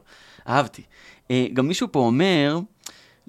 אהבתי. 0.48 0.82
אה, 1.30 1.46
גם 1.52 1.68
מישהו 1.68 1.88
פה 1.92 1.98
אומר, 1.98 2.58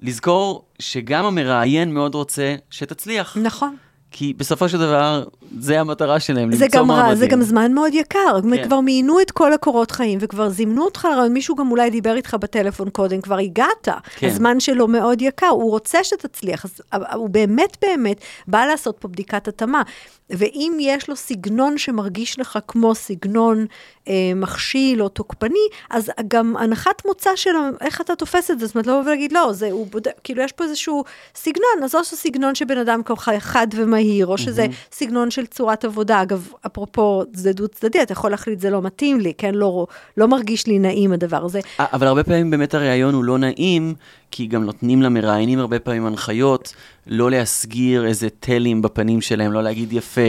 לזכור 0.00 0.64
שגם 0.78 1.24
המראיין 1.24 1.94
מאוד 1.94 2.14
רוצה 2.14 2.54
שתצליח. 2.70 3.36
נכון. 3.36 3.76
כי 4.10 4.32
בסופו 4.36 4.68
של 4.68 4.78
דבר, 4.78 5.24
זה 5.58 5.80
המטרה 5.80 6.20
שלהם, 6.20 6.56
זה 6.56 6.64
למצוא 6.64 6.80
גם 6.80 6.90
רע. 6.90 7.14
זה 7.14 7.26
גם 7.26 7.42
זמן 7.42 7.72
מאוד 7.72 7.94
יקר. 7.94 8.40
כן. 8.54 8.64
כבר 8.64 8.80
מיינו 8.80 9.20
את 9.20 9.30
כל 9.30 9.52
הקורות 9.52 9.90
חיים, 9.90 10.18
וכבר 10.22 10.48
זימנו 10.48 10.84
אותך 10.84 11.08
מישהו 11.30 11.56
גם 11.56 11.70
אולי 11.70 11.90
דיבר 11.90 12.16
איתך 12.16 12.34
בטלפון 12.40 12.90
קודם, 12.90 13.20
כבר 13.20 13.38
הגעת. 13.38 13.88
כן. 14.16 14.26
הזמן 14.26 14.60
שלו 14.60 14.88
מאוד 14.88 15.22
יקר, 15.22 15.46
הוא 15.46 15.70
רוצה 15.70 16.04
שתצליח, 16.04 16.64
אז 16.64 16.80
הוא 17.14 17.30
באמת 17.30 17.76
באמת 17.82 18.20
בא 18.48 18.64
לעשות 18.64 18.96
פה 18.98 19.08
בדיקת 19.08 19.48
התאמה. 19.48 19.82
ואם 20.30 20.76
יש 20.80 21.08
לו 21.08 21.16
סגנון 21.16 21.78
שמרגיש 21.78 22.38
לך 22.38 22.58
כמו 22.68 22.94
סגנון 22.94 23.66
אה, 24.08 24.32
מכשיל 24.36 25.02
או 25.02 25.08
תוקפני, 25.08 25.68
אז 25.90 26.10
גם 26.28 26.56
הנחת 26.56 27.02
מוצא 27.06 27.30
שלו, 27.36 27.60
איך 27.80 28.00
אתה 28.00 28.16
תופס 28.16 28.50
את 28.50 28.58
זה? 28.58 28.66
זאת 28.66 28.74
אומרת, 28.74 28.86
לא 28.86 28.92
לבוא 28.92 29.04
ולהגיד, 29.04 29.32
לא, 29.32 29.52
זה, 29.52 29.70
הוא 29.70 29.86
בודק, 29.86 30.12
כאילו, 30.24 30.42
יש 30.42 30.52
פה 30.52 30.64
איזשהו 30.64 31.04
סגנון, 31.34 31.84
אז 31.84 31.94
או 31.94 32.04
שזה 32.04 32.16
סגנון 32.16 32.54
שבן 32.54 32.78
אדם 32.78 33.02
ככה 33.02 33.40
חד 33.40 33.66
ומהיר, 33.96 34.26
או 34.26 34.38
שזה 34.38 34.66
סגנון 34.92 35.30
של 35.30 35.46
צורת 35.46 35.84
עבודה. 35.84 36.22
אגב, 36.22 36.48
אפרופו, 36.66 37.22
זה 37.32 37.52
דו-צדדי, 37.52 38.02
אתה 38.02 38.12
יכול 38.12 38.30
להחליט, 38.30 38.60
זה 38.60 38.70
לא 38.70 38.82
מתאים 38.82 39.20
לי, 39.20 39.32
כן? 39.38 39.54
לא, 39.54 39.86
לא 40.16 40.28
מרגיש 40.28 40.66
לי 40.66 40.78
נעים 40.78 41.12
הדבר 41.12 41.44
הזה. 41.44 41.60
אבל 41.78 42.06
הרבה 42.06 42.24
פעמים 42.24 42.50
באמת 42.50 42.74
הראיון 42.74 43.14
הוא 43.14 43.24
לא 43.24 43.38
נעים, 43.38 43.94
כי 44.30 44.46
גם 44.46 44.64
נותנים 44.64 45.02
למראיינים 45.02 45.58
הרבה 45.58 45.78
פעמים 45.78 46.06
הנחיות 46.06 46.74
לא 47.06 47.30
להסגיר 47.30 48.06
איזה 48.06 48.28
תלים 48.40 48.82
בפנים 48.82 49.20
שלהם, 49.20 49.52
לא 49.52 49.62
להגיד 49.62 49.92
יפה, 49.92 50.20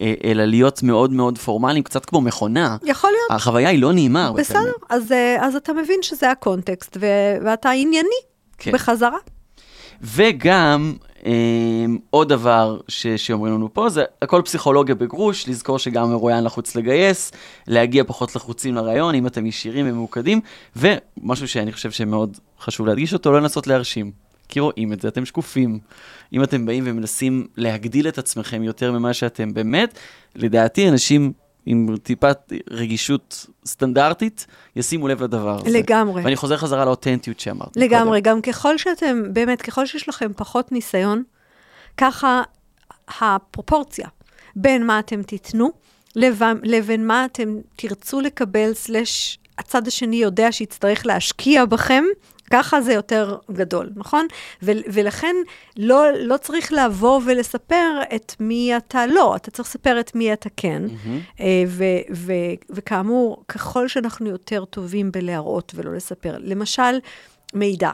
אלא 0.00 0.44
להיות 0.44 0.82
מאוד 0.82 1.12
מאוד 1.12 1.38
פורמליים, 1.38 1.82
קצת 1.82 2.04
כמו 2.04 2.20
מכונה. 2.20 2.76
יכול 2.84 3.10
להיות. 3.10 3.40
החוויה 3.40 3.68
היא 3.68 3.82
לא 3.82 3.92
נעימה 3.92 4.24
הרבה 4.24 4.44
פעמים. 4.44 4.62
בסדר, 4.62 4.72
אז, 4.88 5.12
אה, 5.12 5.46
אז 5.46 5.56
אתה 5.56 5.72
מבין 5.72 6.02
שזה 6.02 6.30
הקונטקסט, 6.30 6.96
ו- 7.00 7.36
ואתה 7.44 7.70
ענייני 7.70 8.08
כן. 8.58 8.72
בחזרה. 8.72 9.18
וגם 10.02 10.94
עוד 12.10 12.28
דבר 12.28 12.80
ש- 12.88 13.06
שאומרים 13.06 13.54
לנו 13.54 13.74
פה, 13.74 13.88
זה 13.88 14.04
הכל 14.22 14.42
פסיכולוגיה 14.44 14.94
בגרוש, 14.94 15.48
לזכור 15.48 15.78
שגם 15.78 16.10
מרואיין 16.10 16.44
לחוץ 16.44 16.76
לגייס, 16.76 17.32
להגיע 17.66 18.04
פחות 18.04 18.36
לחוצים 18.36 18.74
לרעיון, 18.74 19.14
אם 19.14 19.26
אתם 19.26 19.46
ישירים 19.46 19.86
וממוקדים, 19.88 20.40
ומשהו 20.76 21.48
שאני 21.48 21.72
חושב 21.72 21.90
שמאוד 21.90 22.38
חשוב 22.60 22.86
להדגיש 22.86 23.12
אותו, 23.12 23.32
לא 23.32 23.40
לנסות 23.40 23.66
להרשים. 23.66 24.10
כי 24.48 24.60
רואים 24.60 24.92
את 24.92 25.00
זה, 25.00 25.08
אתם 25.08 25.24
שקופים. 25.24 25.78
אם 26.32 26.42
אתם 26.42 26.66
באים 26.66 26.84
ומנסים 26.86 27.46
להגדיל 27.56 28.08
את 28.08 28.18
עצמכם 28.18 28.62
יותר 28.62 28.92
ממה 28.92 29.12
שאתם 29.12 29.54
באמת, 29.54 29.98
לדעתי 30.34 30.88
אנשים 30.88 31.32
עם 31.66 31.96
טיפת 32.02 32.52
רגישות 32.70 33.46
סטנדרטית 33.66 34.46
ישימו 34.76 35.08
לב 35.08 35.22
לדבר 35.22 35.58
הזה. 35.60 35.78
לגמרי. 35.78 36.22
ואני 36.22 36.36
חוזר 36.36 36.56
חזרה 36.56 36.84
לאותנטיות 36.84 37.40
שאמרת. 37.40 37.76
לגמרי, 37.76 38.20
גם 38.20 38.40
ככל 38.40 38.78
שאתם, 38.78 39.22
באמת, 39.32 39.62
ככל 39.62 39.86
שיש 39.86 40.08
לכם 40.08 40.32
פחות 40.36 40.72
ניסיון, 40.72 41.22
ככה 41.96 42.42
הפרופורציה 43.20 44.08
בין 44.56 44.86
מה 44.86 44.98
אתם 44.98 45.22
תיתנו 45.22 45.70
לבין, 46.16 46.56
לבין 46.62 47.06
מה 47.06 47.24
אתם 47.24 47.56
תרצו 47.76 48.20
לקבל, 48.20 48.74
סלש 48.74 49.38
הצד 49.58 49.86
השני 49.86 50.16
יודע 50.16 50.52
שיצטרך 50.52 51.06
להשקיע 51.06 51.64
בכם, 51.64 52.04
ככה 52.50 52.80
זה 52.80 52.92
יותר 52.92 53.36
גדול, 53.52 53.90
נכון? 53.96 54.26
ו- 54.62 54.72
ולכן 54.92 55.36
לא, 55.76 56.04
לא 56.12 56.36
צריך 56.36 56.72
לבוא 56.72 57.20
ולספר 57.26 58.00
את 58.14 58.34
מי 58.40 58.76
אתה 58.76 59.06
לא, 59.06 59.36
אתה 59.36 59.50
צריך 59.50 59.68
לספר 59.68 60.00
את 60.00 60.14
מי 60.14 60.32
אתה 60.32 60.48
כן. 60.56 60.82
אה, 61.40 61.64
ו- 61.68 61.84
ו- 62.14 62.32
וכאמור, 62.70 63.44
ככל 63.48 63.88
שאנחנו 63.88 64.28
יותר 64.28 64.64
טובים 64.64 65.12
בלהראות 65.12 65.72
ולא 65.74 65.94
לספר, 65.94 66.36
למשל, 66.38 66.98
מידע. 67.54 67.90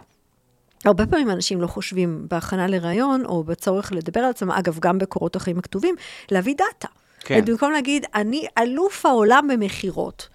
הרבה 0.85 1.07
פעמים 1.07 1.31
אנשים 1.31 1.61
לא 1.61 1.67
חושבים 1.67 2.27
בהכנה 2.31 2.67
לראיון, 2.67 3.25
או 3.25 3.45
בצורך 3.45 3.93
לדבר 3.93 4.21
על 4.21 4.31
עצמם, 4.31 4.51
אגב, 4.51 4.79
גם 4.81 4.99
בקורות 4.99 5.37
החיים 5.37 5.59
הכתובים, 5.59 5.95
להביא 6.31 6.55
דאטה. 6.55 6.89
כן. 7.21 7.45
במקום 7.45 7.73
להגיד, 7.73 8.07
אני 8.15 8.47
אלוף 8.59 9.07
העולם 9.07 9.49
במכירות. 9.53 10.29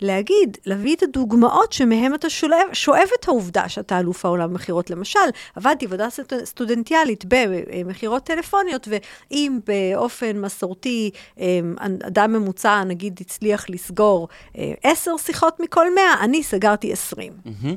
להגיד, 0.00 0.58
להביא 0.66 0.96
את 0.96 1.02
הדוגמאות 1.02 1.72
שמהם 1.72 2.14
אתה 2.14 2.30
שואב, 2.30 2.52
שואב 2.72 3.08
את 3.20 3.28
העובדה 3.28 3.68
שאתה 3.68 3.98
אלוף 3.98 4.24
העולם 4.24 4.50
במכירות. 4.50 4.90
למשל, 4.90 5.20
עבדתי 5.56 5.84
עבודה 5.86 6.10
סטו- 6.10 6.44
סטודנטיאלית 6.46 7.24
במכירות 7.28 8.24
טלפוניות, 8.24 8.88
ואם 8.90 9.58
באופן 9.66 10.40
מסורתי 10.40 11.10
אמ, 11.38 11.74
אדם 11.80 12.32
ממוצע, 12.32 12.84
נגיד, 12.84 13.18
הצליח 13.20 13.70
לסגור 13.70 14.28
אה, 14.58 14.72
עשר 14.82 15.16
שיחות 15.16 15.60
מכל 15.60 15.94
מאה, 15.94 16.14
אני 16.24 16.42
סגרתי 16.42 16.92
עשרים. 16.92 17.32
מהמם. 17.44 17.74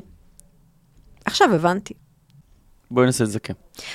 עכשיו 1.24 1.54
הבנתי. 1.54 1.94
בואי 2.94 3.06
נעשה 3.06 3.24
את 3.24 3.30
זה 3.30 3.40
כן. 3.40 3.54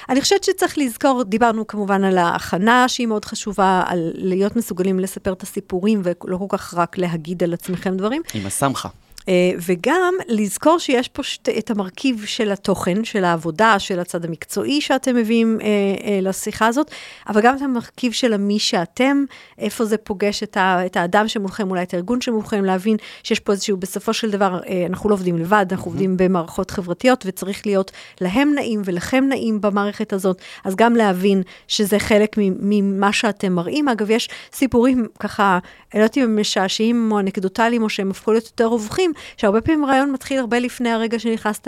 אני 0.09 0.21
חושבת 0.21 0.43
שצריך 0.43 0.77
לזכור, 0.77 1.23
דיברנו 1.23 1.67
כמובן 1.67 2.03
על 2.03 2.17
ההכנה 2.17 2.87
שהיא 2.87 3.07
מאוד 3.07 3.25
חשובה, 3.25 3.83
על 3.87 4.11
להיות 4.13 4.55
מסוגלים 4.55 4.99
לספר 4.99 5.33
את 5.33 5.43
הסיפורים 5.43 6.01
ולא 6.03 6.37
כל 6.37 6.57
כך 6.57 6.73
רק 6.73 6.97
להגיד 6.97 7.43
על 7.43 7.53
עצמכם 7.53 7.97
דברים. 7.97 8.21
עם 8.33 8.45
הסמכה. 8.45 8.89
אה, 9.29 9.51
וגם 9.67 10.13
לזכור 10.27 10.79
שיש 10.79 11.07
פה 11.07 11.23
שת, 11.23 11.49
את 11.49 11.71
המרכיב 11.71 12.23
של 12.25 12.51
התוכן, 12.51 13.03
של 13.03 13.23
העבודה, 13.23 13.79
של 13.79 13.99
הצד 13.99 14.25
המקצועי 14.25 14.81
שאתם 14.81 15.15
מביאים 15.15 15.59
אה, 15.61 15.67
אה, 15.67 16.19
לשיחה 16.21 16.67
הזאת, 16.67 16.91
אבל 17.29 17.41
גם 17.41 17.55
את 17.55 17.61
המרכיב 17.61 18.11
של 18.11 18.33
המי 18.33 18.59
שאתם, 18.59 19.23
איפה 19.57 19.85
זה 19.85 19.97
פוגש 19.97 20.43
את, 20.43 20.57
ה, 20.57 20.85
את 20.85 20.97
האדם 20.97 21.27
שמולכם, 21.27 21.69
אולי 21.69 21.83
את 21.83 21.93
הארגון 21.93 22.21
שמולכם, 22.21 22.65
להבין 22.65 22.97
שיש 23.23 23.39
פה 23.39 23.51
איזשהו, 23.51 23.77
בסופו 23.77 24.13
של 24.13 24.31
דבר, 24.31 24.59
אה, 24.67 24.85
אנחנו 24.89 25.09
לא 25.09 25.13
עובדים 25.13 25.37
לבד, 25.37 25.65
אנחנו 25.71 25.85
mm-hmm. 25.85 25.93
עובדים 25.93 26.17
במערכות 26.17 26.71
חברתיות, 26.71 27.23
וצריך 27.27 27.65
להיות 27.65 27.91
להם 28.21 28.53
נעים 28.55 28.81
ולכם 28.85 29.25
נעים 29.29 29.61
במערכת 29.61 30.13
הזאת, 30.13 30.41
אז 30.63 30.75
גם 30.75 30.95
להבין 30.95 31.41
שזה 31.67 31.99
חלק 31.99 32.35
ממה 32.37 33.13
שאתם 33.13 33.53
מראים. 33.53 33.87
אגב, 33.87 34.09
יש 34.09 34.29
סיפורים 34.53 35.07
ככה, 35.19 35.59
אני 35.93 35.99
לא 35.99 36.03
יודעת 36.03 36.17
אם 36.17 36.23
הם 36.23 36.39
משעשעים 36.39 37.11
או 37.11 37.19
אנקדוטליים, 37.19 37.83
או 37.83 37.89
שהם 37.89 38.11
הפכו 38.11 38.31
להיות 38.31 38.45
יותר 38.45 38.65
רווחים, 38.65 39.11
שהרבה 39.37 39.61
פעמים 39.61 39.85
רעיון 39.85 40.11
מתחיל 40.11 40.39
הרבה 40.39 40.59
לפני 40.59 40.89
הרגע 40.89 41.19
שנכנסת 41.19 41.67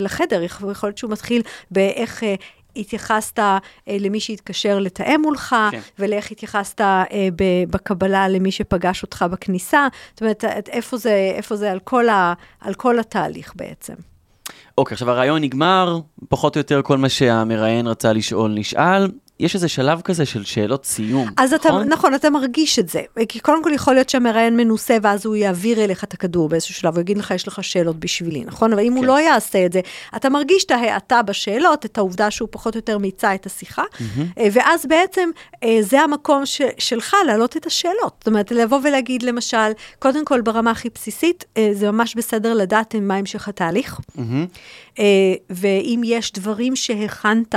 לחדר, 0.00 0.42
יכול 0.42 0.68
להיות 0.82 0.98
שהוא 0.98 1.10
מתחיל 1.10 1.42
באיך... 1.70 2.24
אה, 2.24 2.34
התייחסת 2.76 3.38
אה, 3.38 3.58
למי 3.88 4.20
שהתקשר 4.20 4.78
לתאם 4.78 5.20
מולך, 5.22 5.56
כן. 5.70 5.80
ולאיך 5.98 6.30
התייחסת 6.30 6.80
אה, 6.80 7.04
בקבלה 7.70 8.28
למי 8.28 8.52
שפגש 8.52 9.02
אותך 9.02 9.24
בכניסה. 9.30 9.88
זאת 10.12 10.20
אומרת, 10.20 10.44
את- 10.44 10.68
איפה 10.68 10.96
זה, 10.96 11.32
איפה 11.34 11.56
זה 11.56 11.70
על, 11.72 11.78
כל 11.84 12.08
ה, 12.08 12.32
על 12.60 12.74
כל 12.74 12.98
התהליך 12.98 13.52
בעצם. 13.56 13.94
אוקיי, 14.78 14.94
עכשיו 14.94 15.10
הרעיון 15.10 15.42
נגמר, 15.42 15.98
פחות 16.28 16.56
או 16.56 16.60
יותר 16.60 16.82
כל 16.82 16.98
מה 16.98 17.08
שהמראיין 17.08 17.86
רצה 17.86 18.12
לשאול 18.12 18.50
נשאל. 18.54 19.08
יש 19.40 19.54
איזה 19.54 19.68
שלב 19.68 20.00
כזה 20.00 20.26
של 20.26 20.44
שאלות 20.44 20.84
סיום, 20.84 21.28
אז 21.36 21.54
אתה, 21.54 21.68
נכון? 21.68 21.88
נכון, 21.88 22.14
אתה 22.14 22.30
מרגיש 22.30 22.78
את 22.78 22.88
זה. 22.88 23.02
כי 23.28 23.40
קודם 23.40 23.64
כל 23.64 23.70
יכול 23.74 23.94
להיות 23.94 24.08
שהמראיין 24.08 24.56
מנוסה, 24.56 24.96
ואז 25.02 25.26
הוא 25.26 25.36
יעביר 25.36 25.84
אליך 25.84 26.04
את 26.04 26.14
הכדור 26.14 26.48
באיזשהו 26.48 26.74
שלב, 26.74 26.94
הוא 26.94 27.00
יגיד 27.00 27.18
לך, 27.18 27.30
יש 27.30 27.48
לך 27.48 27.64
שאלות 27.64 27.96
בשבילי, 27.96 28.44
נכון? 28.44 28.72
אבל 28.72 28.82
אם 28.82 28.92
הוא 28.92 29.02
כן. 29.02 29.06
לא 29.06 29.20
יעשה 29.20 29.66
את 29.66 29.72
זה, 29.72 29.80
אתה 30.16 30.28
מרגיש 30.28 30.64
את 30.64 30.70
ההאטה 30.70 31.22
בשאלות, 31.22 31.84
את 31.84 31.98
העובדה 31.98 32.30
שהוא 32.30 32.48
פחות 32.52 32.74
או 32.74 32.78
יותר 32.78 32.98
מיצה 32.98 33.34
את 33.34 33.46
השיחה, 33.46 33.82
אה, 34.38 34.48
ואז 34.52 34.86
בעצם 34.86 35.30
אה, 35.62 35.78
זה 35.80 36.00
המקום 36.00 36.46
ש, 36.46 36.62
שלך 36.78 37.16
להעלות 37.26 37.56
את 37.56 37.66
השאלות. 37.66 38.14
זאת 38.18 38.26
אומרת, 38.26 38.50
לבוא 38.50 38.78
ולהגיד, 38.84 39.22
למשל, 39.22 39.72
קודם 39.98 40.24
כל 40.24 40.40
ברמה 40.40 40.70
הכי 40.70 40.88
בסיסית, 40.94 41.44
אה, 41.56 41.70
זה 41.72 41.90
ממש 41.90 42.14
בסדר 42.14 42.54
לדעת 42.54 42.94
מה 42.94 43.16
המשך 43.16 43.48
התהליך. 43.48 44.00
אה, 44.98 45.04
ואם 45.50 46.00
יש 46.04 46.32
דברים 46.32 46.76
שהכנת, 46.76 47.54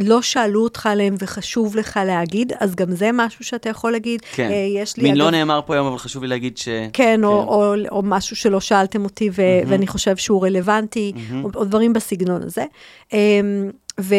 שלא 0.00 0.22
שאלו 0.22 0.62
אותך 0.64 0.86
עליהם 0.86 1.14
וחשוב 1.18 1.76
לך 1.76 2.00
להגיד, 2.06 2.52
אז 2.60 2.74
גם 2.74 2.90
זה 2.90 3.10
משהו 3.12 3.44
שאתה 3.44 3.68
יכול 3.68 3.92
להגיד. 3.92 4.20
כן. 4.34 4.50
אה, 4.50 4.80
יש 4.82 4.96
לי, 4.96 5.02
מין 5.02 5.16
לא 5.16 5.24
אגב, 5.24 5.34
נאמר 5.34 5.60
פה 5.66 5.74
היום, 5.74 5.86
אבל 5.86 5.98
חשוב 5.98 6.22
לי 6.22 6.28
להגיד 6.28 6.58
ש... 6.58 6.68
כן, 6.92 7.24
או, 7.24 7.30
או, 7.30 7.74
או 7.90 8.02
משהו 8.04 8.36
שלא 8.36 8.60
שאלתם 8.60 9.04
אותי 9.04 9.30
ו- 9.32 9.68
ואני 9.68 9.86
חושב 9.86 10.16
שהוא 10.16 10.46
רלוונטי, 10.46 11.12
או, 11.44 11.50
או 11.54 11.64
דברים 11.64 11.92
בסגנון 11.92 12.42
הזה. 12.42 12.64
אמ, 13.12 13.70
ו... 14.00 14.14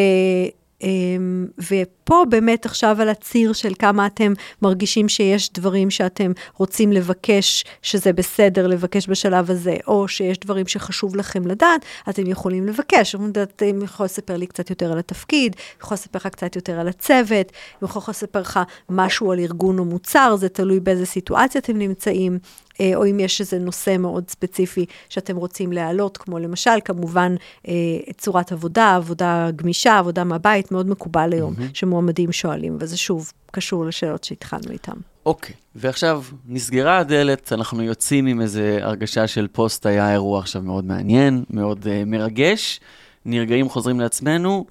אמ, 0.81 1.47
ופה 1.71 2.23
באמת 2.29 2.65
עכשיו 2.65 2.97
על 3.01 3.09
הציר 3.09 3.53
של 3.53 3.73
כמה 3.79 4.05
אתם 4.05 4.33
מרגישים 4.61 5.09
שיש 5.09 5.53
דברים 5.53 5.89
שאתם 5.89 6.31
רוצים 6.53 6.91
לבקש, 6.91 7.65
שזה 7.81 8.13
בסדר 8.13 8.67
לבקש 8.67 9.09
בשלב 9.09 9.51
הזה, 9.51 9.77
או 9.87 10.07
שיש 10.07 10.39
דברים 10.39 10.67
שחשוב 10.67 11.15
לכם 11.15 11.47
לדעת, 11.47 11.85
אתם 12.09 12.27
יכולים 12.27 12.67
לבקש. 12.67 13.15
אתם 13.15 13.81
יכולים 13.83 14.05
לספר 14.05 14.37
לי 14.37 14.47
קצת 14.47 14.69
יותר 14.69 14.91
על 14.91 14.99
התפקיד, 14.99 15.55
יכול 15.81 15.95
לספר 15.95 16.19
לך 16.19 16.27
קצת 16.27 16.55
יותר 16.55 16.79
על 16.79 16.87
הצוות, 16.87 17.51
יכול 17.81 18.11
לספר 18.11 18.39
לך 18.39 18.59
משהו 18.89 19.31
על 19.31 19.39
ארגון 19.39 19.79
או 19.79 19.85
מוצר, 19.85 20.35
זה 20.35 20.49
תלוי 20.49 20.79
באיזה 20.79 21.05
סיטואציה 21.05 21.61
אתם 21.61 21.77
נמצאים. 21.77 22.39
אה, 22.81 22.91
או 22.95 23.05
אם 23.05 23.19
יש 23.19 23.41
איזה 23.41 23.59
נושא 23.59 23.95
מאוד 23.99 24.29
ספציפי 24.29 24.85
שאתם 25.09 25.35
רוצים 25.35 25.71
להעלות, 25.71 26.17
כמו 26.17 26.39
למשל, 26.39 26.79
כמובן, 26.85 27.35
אה, 27.67 27.73
צורת 28.17 28.51
עבודה, 28.51 28.95
עבודה 28.95 29.49
גמישה, 29.55 29.97
עבודה 29.97 30.23
מהבית, 30.23 30.71
מאוד 30.71 30.89
מקובל 30.89 31.33
היום, 31.33 31.53
mm-hmm. 31.53 31.61
שמועמדים 31.73 32.31
שואלים, 32.31 32.77
וזה 32.79 32.97
שוב 32.97 33.31
קשור 33.51 33.85
לשאלות 33.85 34.23
שהתחלנו 34.23 34.71
איתן. 34.71 34.97
אוקיי, 35.25 35.55
ועכשיו 35.75 36.23
נסגרה 36.47 36.97
הדלת, 36.97 37.53
אנחנו 37.53 37.83
יוצאים 37.83 38.25
עם 38.25 38.41
איזה 38.41 38.79
הרגשה 38.81 39.27
של 39.27 39.47
פוסט, 39.51 39.85
היה 39.85 40.13
אירוע 40.13 40.39
עכשיו 40.39 40.61
מאוד 40.61 40.85
מעניין, 40.85 41.43
מאוד 41.49 41.83
uh, 41.83 41.87
מרגש, 42.05 42.79
נרגעים, 43.25 43.69
חוזרים 43.69 43.99
לעצמנו. 43.99 44.65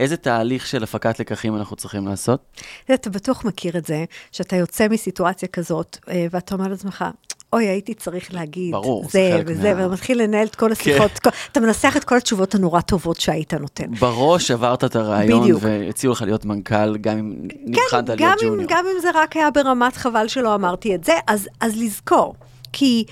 איזה 0.00 0.16
תהליך 0.16 0.66
של 0.66 0.82
הפקת 0.82 1.20
לקחים 1.20 1.56
אנחנו 1.56 1.76
צריכים 1.76 2.08
לעשות? 2.08 2.56
אתה 2.94 3.10
בטוח 3.10 3.44
מכיר 3.44 3.78
את 3.78 3.86
זה, 3.86 4.04
שאתה 4.32 4.56
יוצא 4.56 4.88
מסיטואציה 4.88 5.48
כזאת, 5.48 5.98
ואתה 6.30 6.54
אומר 6.54 6.68
לעצמך, 6.68 7.04
אוי, 7.52 7.64
הייתי 7.68 7.94
צריך 7.94 8.34
להגיד 8.34 8.72
ברור, 8.72 9.02
זה 9.04 9.08
זה 9.10 9.30
חלק 9.36 9.44
וזה, 9.48 9.74
מה- 9.74 9.80
ואתה 9.82 9.92
מתחיל 9.92 10.22
לנהל 10.22 10.46
את 10.46 10.54
כל 10.56 10.72
השיחות, 10.72 11.18
כל- 11.18 11.30
אתה 11.52 11.60
מנסח 11.60 11.94
את 11.96 12.04
כל 12.04 12.16
התשובות 12.16 12.54
הנורא 12.54 12.80
טובות 12.80 13.20
שהיית 13.20 13.54
נותן. 13.54 13.94
בראש 14.00 14.50
עברת 14.50 14.84
את 14.84 14.96
הרעיון. 14.96 15.50
והציעו 15.60 16.12
לך 16.12 16.22
להיות 16.22 16.44
מנכ"ל, 16.44 16.96
גם 16.96 17.18
אם 17.18 17.34
כן, 17.48 17.56
נבחנת 17.66 18.04
גם 18.10 18.16
להיות 18.18 18.42
אם, 18.42 18.48
ג'וניור. 18.48 18.66
גם 18.68 18.84
אם 18.96 19.00
זה 19.02 19.08
רק 19.14 19.36
היה 19.36 19.50
ברמת 19.50 19.96
חבל 19.96 20.28
שלא 20.28 20.54
אמרתי 20.54 20.94
את 20.94 21.04
זה, 21.04 21.12
אז, 21.26 21.48
אז 21.60 21.76
לזכור, 21.76 22.34
כי 22.72 23.04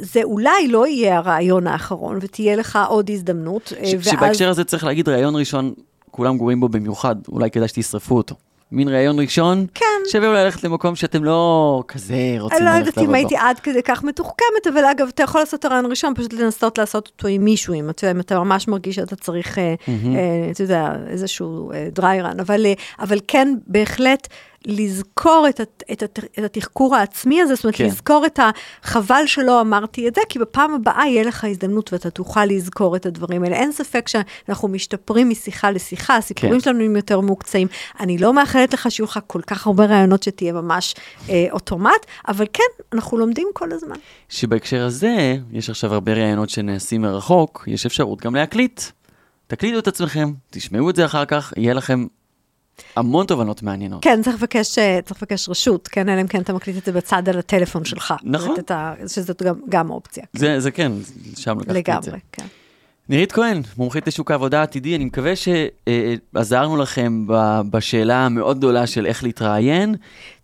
זה 0.00 0.22
אולי 0.22 0.68
לא 0.68 0.86
יהיה 0.86 1.16
הרעיון 1.18 1.66
האחרון, 1.66 2.18
ותהיה 2.22 2.56
לך 2.56 2.78
עוד 2.88 3.10
הזדמנות, 3.10 3.72
אה, 3.78 3.86
ש- 3.86 3.94
ואז... 3.94 4.04
שבהקשר 4.04 4.48
הזה 4.48 4.64
צריך 4.64 4.84
להגיד, 4.84 5.08
ראיון 5.08 5.36
ראשון, 5.36 5.72
כולם 6.10 6.36
גרועים 6.36 6.60
בו 6.60 6.68
במיוחד, 6.68 7.16
אולי 7.28 7.50
כדאי 7.50 7.68
שתשרפו 7.68 8.16
אותו. 8.16 8.34
מין 8.72 8.88
ראיון 8.88 9.20
ראשון, 9.20 9.66
כן. 9.74 9.84
שווה 10.12 10.28
אולי 10.28 10.44
ללכת 10.44 10.64
למקום 10.64 10.96
שאתם 10.96 11.24
לא 11.24 11.82
כזה 11.88 12.36
רוצים 12.38 12.58
אני 12.58 12.66
לא 12.66 12.70
ללכת 12.70 12.86
יודעת 12.86 12.98
אם 12.98 13.02
לעבוד 13.02 13.14
הייתי 13.14 13.34
בו. 13.34 13.40
עד 13.40 13.60
כדי 13.60 13.82
כך 13.82 14.04
מתוחכמת, 14.04 14.66
אבל 14.72 14.84
אגב, 14.84 15.06
אתה 15.14 15.22
יכול 15.22 15.40
לעשות 15.40 15.60
את 15.60 15.64
הרעיון 15.64 15.86
ראשון, 15.86 16.14
פשוט 16.14 16.32
לנסות 16.32 16.78
לעשות 16.78 17.10
אותו 17.16 17.28
עם 17.28 17.44
מישהו, 17.44 17.74
אם 17.74 17.90
אתה, 17.90 18.10
אם 18.10 18.20
אתה 18.20 18.38
ממש 18.38 18.68
מרגיש 18.68 18.96
שאתה 18.96 19.16
צריך, 19.16 19.58
אה, 19.58 19.74
אה, 19.88 20.50
אתה 20.50 20.62
יודע, 20.62 20.92
איזשהו 21.08 21.72
דריי 21.92 22.22
רן, 22.22 22.40
אבל, 22.40 22.66
אה, 22.66 22.72
אבל 22.98 23.18
כן, 23.28 23.54
בהחלט, 23.66 24.28
לזכור 24.66 25.46
את, 25.48 25.60
הת- 25.60 25.82
את, 25.92 26.02
הת- 26.02 26.18
את 26.38 26.44
התחקור 26.44 26.96
העצמי 26.96 27.42
הזה, 27.42 27.54
זאת 27.54 27.64
אומרת, 27.64 27.76
כן. 27.76 27.84
לזכור 27.86 28.26
את 28.26 28.40
החבל 28.82 29.22
שלא 29.26 29.60
אמרתי 29.60 30.08
את 30.08 30.14
זה, 30.14 30.20
כי 30.28 30.38
בפעם 30.38 30.74
הבאה 30.74 31.06
יהיה 31.06 31.24
לך 31.24 31.44
הזדמנות 31.44 31.92
ואתה 31.92 32.10
תוכל 32.10 32.44
לזכור 32.44 32.96
את 32.96 33.06
הדברים 33.06 33.42
האלה. 33.44 33.56
אין 33.56 33.72
ספק 33.72 34.08
שאנחנו 34.08 34.68
משתפרים 34.68 35.28
משיחה 35.30 35.70
לשיחה, 35.70 36.16
הסיפורים 36.16 36.54
כן. 36.54 36.60
שלנו 36.60 36.84
הם 36.84 36.96
יותר 36.96 37.20
מוקצעים. 37.20 37.68
אני 38.00 38.18
לא 38.18 38.32
מאחלת 38.32 38.74
לך 38.74 38.90
שיהיו 38.90 39.06
לך 39.06 39.18
כל 39.26 39.40
כך 39.46 39.66
הרבה 39.66 39.84
רעיונות 39.86 40.22
שתהיה 40.22 40.52
ממש 40.52 40.94
אה, 41.28 41.46
אוטומט, 41.50 42.06
אבל 42.28 42.46
כן, 42.52 42.62
אנחנו 42.92 43.18
לומדים 43.18 43.48
כל 43.52 43.72
הזמן. 43.72 43.96
שבהקשר 44.28 44.84
הזה, 44.86 45.36
יש 45.52 45.70
עכשיו 45.70 45.94
הרבה 45.94 46.12
ראיונות 46.12 46.50
שנעשים 46.50 47.02
מרחוק, 47.02 47.64
יש 47.66 47.86
אפשרות 47.86 48.20
גם 48.20 48.34
להקליט. 48.34 48.80
תקליטו 49.46 49.78
את 49.78 49.88
עצמכם, 49.88 50.32
תשמעו 50.50 50.90
את 50.90 50.96
זה 50.96 51.04
אחר 51.04 51.24
כך, 51.24 51.52
יהיה 51.56 51.74
לכם 51.74 52.06
המון 52.96 53.26
תובנות 53.26 53.62
מעניינות. 53.62 54.02
כן, 54.04 54.20
צריך 54.22 54.36
לבקש, 54.36 54.78
אה, 54.78 54.98
צריך 55.04 55.22
לבקש 55.22 55.48
רשות, 55.48 55.88
כן, 55.88 56.08
אלא 56.08 56.20
אם 56.20 56.26
כן 56.26 56.40
אתה 56.40 56.52
מקליט 56.52 56.76
את 56.78 56.84
זה 56.84 56.92
בצד 56.92 57.28
על 57.28 57.38
הטלפון 57.38 57.84
שלך. 57.84 58.14
נכון. 58.22 58.54
ה- 58.70 58.94
שזאת 59.08 59.42
גם, 59.42 59.54
גם 59.68 59.90
אופציה. 59.90 60.24
זה, 60.32 60.60
זה 60.60 60.70
כן, 60.70 60.92
שם 61.36 61.58
לקחתי 61.60 61.70
את 61.92 62.02
זה. 62.02 62.10
לגמרי, 62.10 62.20
כן. 62.32 62.44
נירית 63.08 63.32
כהן, 63.32 63.62
מומחית 63.76 64.06
לשוק 64.06 64.30
העבודה 64.30 64.60
העתידי, 64.60 64.96
אני 64.96 65.04
מקווה 65.04 65.32
שעזרנו 65.36 66.76
לכם 66.76 67.24
ב- 67.26 67.60
בשאלה 67.70 68.26
המאוד 68.26 68.58
גדולה 68.58 68.86
של 68.86 69.06
איך 69.06 69.24
להתראיין. 69.24 69.94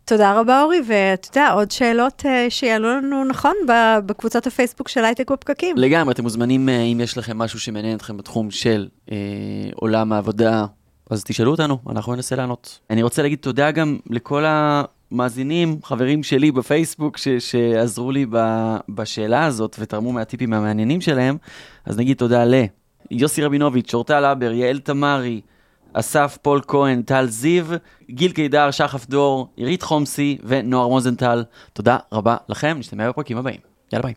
תודה 0.05 0.41
רבה, 0.41 0.63
אורי, 0.63 0.79
ואתה 0.87 1.29
יודע, 1.39 1.51
עוד 1.53 1.71
שאלות 1.71 2.23
אה, 2.27 2.47
שיעלו 2.51 2.89
לנו, 2.89 3.25
נכון, 3.25 3.53
בקבוצת 4.07 4.47
הפייסבוק 4.47 4.89
של 4.89 5.05
הייטק 5.05 5.31
בפקקים. 5.31 5.77
לגמרי, 5.79 6.13
אתם 6.15 6.23
מוזמנים, 6.23 6.69
אה, 6.69 6.81
אם 6.83 7.01
יש 7.01 7.19
לכם 7.19 7.39
משהו 7.39 7.61
שמעניין 7.61 7.97
אתכם 7.97 8.17
בתחום 8.17 8.51
של 8.51 8.89
אה, 9.13 9.17
עולם 9.75 10.13
העבודה, 10.13 10.67
אז 11.11 11.25
תשאלו 11.25 11.51
אותנו, 11.51 11.79
אנחנו 11.91 12.15
ננסה 12.15 12.37
לענות. 12.37 12.79
אני 12.91 13.03
רוצה 13.03 13.23
להגיד 13.23 13.39
תודה 13.39 13.71
גם 13.71 13.99
לכל 14.11 14.45
המאזינים, 14.47 15.79
חברים 15.85 16.23
שלי 16.23 16.53
בפייסבוק, 16.53 17.17
ש- 17.17 17.29
שעזרו 17.29 18.11
לי 18.13 18.27
ב- 18.31 18.77
בשאלה 18.89 19.45
הזאת 19.45 19.77
ותרמו 19.79 20.13
מהטיפים 20.13 20.53
המעניינים 20.53 21.01
שלהם. 21.01 21.37
אז 21.87 21.99
נגיד 21.99 22.17
תודה 22.17 22.45
ליוסי 23.11 23.43
רבינוביץ', 23.43 23.95
אורטל 23.95 24.25
אבר, 24.25 24.53
יעל 24.53 24.79
תמרי, 24.79 25.41
אסף 25.93 26.39
פול 26.43 26.61
כהן, 26.69 27.03
טל 27.03 27.27
זיו, 27.27 27.65
גיל 28.11 28.33
קידר, 28.33 28.71
שחף 28.71 29.07
דור, 29.07 29.49
עירית 29.57 29.83
חומסי 29.83 30.39
ונוער 30.45 30.89
מוזנטל. 30.89 31.45
תודה 31.73 31.97
רבה 32.13 32.37
לכם, 32.49 32.77
נשתמע 32.79 33.09
בפרקים 33.09 33.37
הבאים. 33.39 33.61
יאללה 33.93 34.03
ביי. 34.07 34.15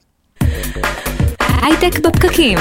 הייטק 1.61 1.99
בפקקים. 1.99 2.57